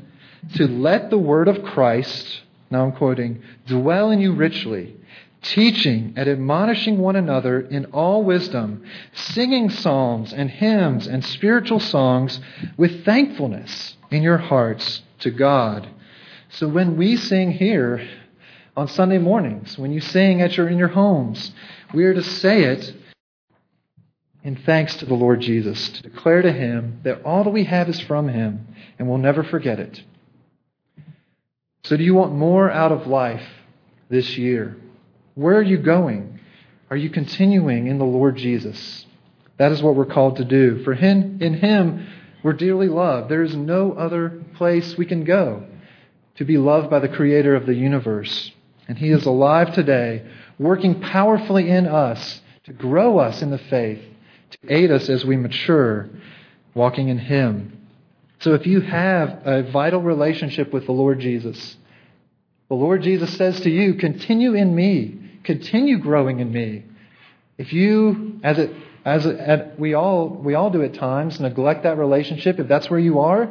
to 0.55 0.67
let 0.67 1.09
the 1.09 1.17
word 1.17 1.47
of 1.47 1.63
Christ, 1.63 2.41
now 2.69 2.85
I'm 2.85 2.91
quoting, 2.91 3.41
dwell 3.65 4.11
in 4.11 4.19
you 4.19 4.33
richly, 4.33 4.95
teaching 5.41 6.13
and 6.15 6.29
admonishing 6.29 6.99
one 6.99 7.15
another 7.15 7.61
in 7.61 7.85
all 7.85 8.23
wisdom, 8.23 8.85
singing 9.13 9.71
psalms 9.71 10.31
and 10.33 10.51
hymns 10.51 11.07
and 11.07 11.25
spiritual 11.25 11.79
songs 11.79 12.39
with 12.77 13.03
thankfulness 13.03 13.97
in 14.11 14.21
your 14.21 14.37
hearts 14.37 15.01
to 15.19 15.31
God. 15.31 15.89
So 16.49 16.67
when 16.67 16.97
we 16.97 17.15
sing 17.15 17.51
here 17.51 18.07
on 18.75 18.87
Sunday 18.87 19.17
mornings, 19.17 19.77
when 19.77 19.93
you 19.93 20.01
sing 20.01 20.41
at 20.41 20.57
your, 20.57 20.67
in 20.67 20.77
your 20.77 20.89
homes, 20.89 21.51
we 21.93 22.03
are 22.03 22.13
to 22.13 22.23
say 22.23 22.63
it 22.63 22.93
in 24.43 24.55
thanks 24.55 24.95
to 24.97 25.05
the 25.05 25.13
Lord 25.13 25.39
Jesus, 25.39 25.89
to 25.89 26.01
declare 26.01 26.41
to 26.41 26.51
Him 26.51 26.99
that 27.03 27.23
all 27.23 27.43
that 27.43 27.51
we 27.51 27.63
have 27.65 27.87
is 27.89 27.99
from 28.01 28.27
Him 28.27 28.67
and 28.99 29.07
we'll 29.07 29.17
never 29.17 29.43
forget 29.43 29.79
it. 29.79 30.03
So, 31.83 31.97
do 31.97 32.03
you 32.03 32.13
want 32.13 32.33
more 32.33 32.69
out 32.69 32.91
of 32.91 33.07
life 33.07 33.47
this 34.09 34.37
year? 34.37 34.77
Where 35.35 35.57
are 35.57 35.63
you 35.63 35.77
going? 35.77 36.39
Are 36.89 36.97
you 36.97 37.09
continuing 37.09 37.87
in 37.87 37.97
the 37.97 38.05
Lord 38.05 38.35
Jesus? 38.35 39.05
That 39.57 39.71
is 39.71 39.81
what 39.81 39.95
we're 39.95 40.05
called 40.05 40.37
to 40.37 40.45
do. 40.45 40.83
For 40.83 40.93
him, 40.93 41.39
in 41.41 41.55
Him, 41.55 42.07
we're 42.43 42.53
dearly 42.53 42.87
loved. 42.87 43.29
There 43.29 43.43
is 43.43 43.55
no 43.55 43.93
other 43.93 44.41
place 44.55 44.97
we 44.97 45.05
can 45.05 45.23
go 45.23 45.65
to 46.35 46.45
be 46.45 46.57
loved 46.57 46.89
by 46.89 46.99
the 46.99 47.09
Creator 47.09 47.55
of 47.55 47.65
the 47.65 47.75
universe. 47.75 48.51
And 48.87 48.97
He 48.97 49.09
is 49.09 49.25
alive 49.25 49.73
today, 49.73 50.25
working 50.57 51.01
powerfully 51.01 51.69
in 51.69 51.87
us 51.87 52.41
to 52.63 52.73
grow 52.73 53.19
us 53.19 53.41
in 53.41 53.51
the 53.51 53.57
faith, 53.57 54.01
to 54.51 54.73
aid 54.73 54.91
us 54.91 55.09
as 55.09 55.25
we 55.25 55.37
mature, 55.37 56.09
walking 56.73 57.09
in 57.09 57.19
Him. 57.19 57.87
So 58.39 58.53
if 58.53 58.65
you 58.65 58.81
have 58.81 59.41
a 59.45 59.71
vital 59.71 60.01
relationship 60.01 60.73
with 60.73 60.85
the 60.85 60.91
Lord 60.91 61.19
Jesus, 61.19 61.77
the 62.69 62.75
Lord 62.75 63.03
Jesus 63.03 63.35
says 63.37 63.59
to 63.61 63.69
you, 63.69 63.95
continue 63.95 64.53
in 64.53 64.73
me, 64.73 65.39
continue 65.43 65.99
growing 65.99 66.39
in 66.39 66.51
me. 66.51 66.85
If 67.57 67.73
you, 67.73 68.39
as 68.43 68.57
it 68.57 68.71
as, 69.03 69.27
we 69.77 69.93
all 69.93 70.29
we 70.29 70.53
all 70.53 70.69
do 70.69 70.83
at 70.83 70.93
times, 70.93 71.39
neglect 71.39 71.83
that 71.83 71.97
relationship, 71.97 72.59
if 72.59 72.67
that's 72.67 72.89
where 72.89 72.99
you 72.99 73.19
are, 73.19 73.45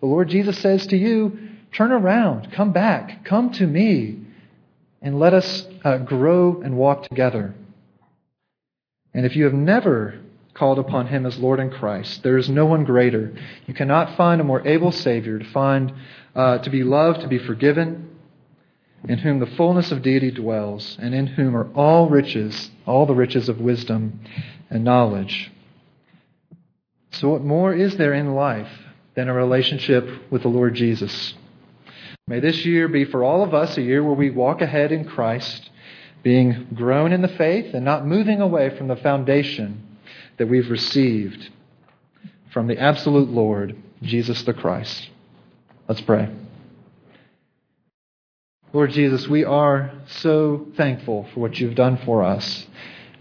the 0.00 0.06
Lord 0.06 0.28
Jesus 0.28 0.58
says 0.58 0.86
to 0.88 0.96
you, 0.96 1.38
turn 1.72 1.92
around, 1.92 2.52
come 2.52 2.72
back, 2.72 3.24
come 3.24 3.50
to 3.52 3.66
me, 3.66 4.20
and 5.02 5.18
let 5.18 5.34
us 5.34 5.66
uh, 5.84 5.98
grow 5.98 6.62
and 6.62 6.76
walk 6.76 7.08
together. 7.08 7.54
And 9.12 9.26
if 9.26 9.36
you 9.36 9.44
have 9.44 9.54
never 9.54 10.20
called 10.54 10.78
upon 10.78 11.08
him 11.08 11.26
as 11.26 11.36
Lord 11.36 11.58
and 11.58 11.72
Christ. 11.72 12.22
There 12.22 12.38
is 12.38 12.48
no 12.48 12.64
one 12.64 12.84
greater. 12.84 13.36
You 13.66 13.74
cannot 13.74 14.16
find 14.16 14.40
a 14.40 14.44
more 14.44 14.66
able 14.66 14.92
Savior 14.92 15.38
to 15.38 15.44
find, 15.50 15.92
uh, 16.34 16.58
to 16.58 16.70
be 16.70 16.84
loved, 16.84 17.20
to 17.22 17.28
be 17.28 17.38
forgiven, 17.38 18.13
in 19.08 19.18
whom 19.18 19.38
the 19.38 19.46
fullness 19.46 19.92
of 19.92 20.02
deity 20.02 20.30
dwells, 20.30 20.96
and 21.00 21.14
in 21.14 21.26
whom 21.26 21.56
are 21.56 21.70
all 21.74 22.08
riches, 22.08 22.70
all 22.86 23.06
the 23.06 23.14
riches 23.14 23.48
of 23.48 23.60
wisdom 23.60 24.20
and 24.70 24.84
knowledge. 24.84 25.50
So, 27.12 27.28
what 27.28 27.44
more 27.44 27.72
is 27.72 27.96
there 27.96 28.14
in 28.14 28.34
life 28.34 28.70
than 29.14 29.28
a 29.28 29.34
relationship 29.34 30.08
with 30.30 30.42
the 30.42 30.48
Lord 30.48 30.74
Jesus? 30.74 31.34
May 32.26 32.40
this 32.40 32.64
year 32.64 32.88
be 32.88 33.04
for 33.04 33.22
all 33.22 33.42
of 33.42 33.52
us 33.52 33.76
a 33.76 33.82
year 33.82 34.02
where 34.02 34.14
we 34.14 34.30
walk 34.30 34.62
ahead 34.62 34.92
in 34.92 35.04
Christ, 35.04 35.70
being 36.22 36.68
grown 36.74 37.12
in 37.12 37.20
the 37.20 37.28
faith 37.28 37.74
and 37.74 37.84
not 37.84 38.06
moving 38.06 38.40
away 38.40 38.76
from 38.76 38.88
the 38.88 38.96
foundation 38.96 39.98
that 40.38 40.48
we've 40.48 40.70
received 40.70 41.50
from 42.52 42.66
the 42.66 42.78
absolute 42.78 43.28
Lord, 43.28 43.76
Jesus 44.00 44.42
the 44.44 44.54
Christ. 44.54 45.10
Let's 45.86 46.00
pray. 46.00 46.30
Lord 48.74 48.90
Jesus, 48.90 49.28
we 49.28 49.44
are 49.44 49.92
so 50.08 50.66
thankful 50.76 51.28
for 51.32 51.38
what 51.38 51.60
you've 51.60 51.76
done 51.76 51.96
for 51.98 52.24
us. 52.24 52.66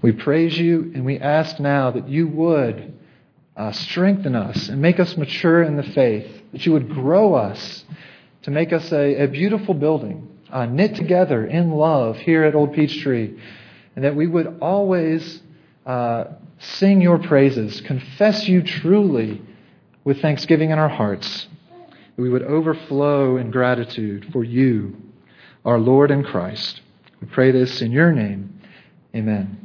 We 0.02 0.12
praise 0.12 0.58
you 0.58 0.92
and 0.96 1.06
we 1.06 1.20
ask 1.20 1.60
now 1.60 1.92
that 1.92 2.10
you 2.10 2.28
would 2.28 2.98
uh, 3.56 3.72
strengthen 3.72 4.36
us 4.36 4.68
and 4.70 4.82
make 4.82 5.00
us 5.00 5.16
mature 5.16 5.62
in 5.62 5.76
the 5.76 5.84
faith, 5.84 6.42
that 6.54 6.66
you 6.66 6.72
would 6.72 6.90
grow 6.90 7.36
us 7.36 7.86
to 8.42 8.50
make 8.50 8.74
us 8.74 8.92
a, 8.92 9.26
a 9.26 9.28
beautiful 9.28 9.76
building, 9.76 10.28
uh, 10.52 10.66
knit 10.66 10.96
together 10.96 11.46
in 11.46 11.70
love 11.70 12.18
here 12.18 12.44
at 12.46 12.56
Old 12.56 12.74
Peachtree, 12.74 13.38
and 13.96 14.04
that 14.06 14.16
we 14.16 14.26
would 14.26 14.58
always 14.60 15.40
uh, 15.86 16.24
sing 16.58 17.00
your 17.00 17.20
praises, 17.20 17.80
confess 17.82 18.48
you 18.48 18.64
truly 18.64 19.40
with 20.04 20.20
thanksgiving 20.20 20.72
in 20.72 20.80
our 20.80 20.90
hearts. 20.90 21.48
We 22.18 22.32
would 22.32 22.42
overflow 22.42 23.38
in 23.38 23.52
gratitude 23.52 24.30
for 24.34 24.44
you, 24.44 24.98
our 25.66 25.80
Lord 25.80 26.12
and 26.12 26.26
Christ. 26.26 26.82
We 27.22 27.28
pray 27.28 27.52
this 27.52 27.82
in 27.82 27.92
your 27.92 28.12
name. 28.12 28.62
Amen. 29.16 29.63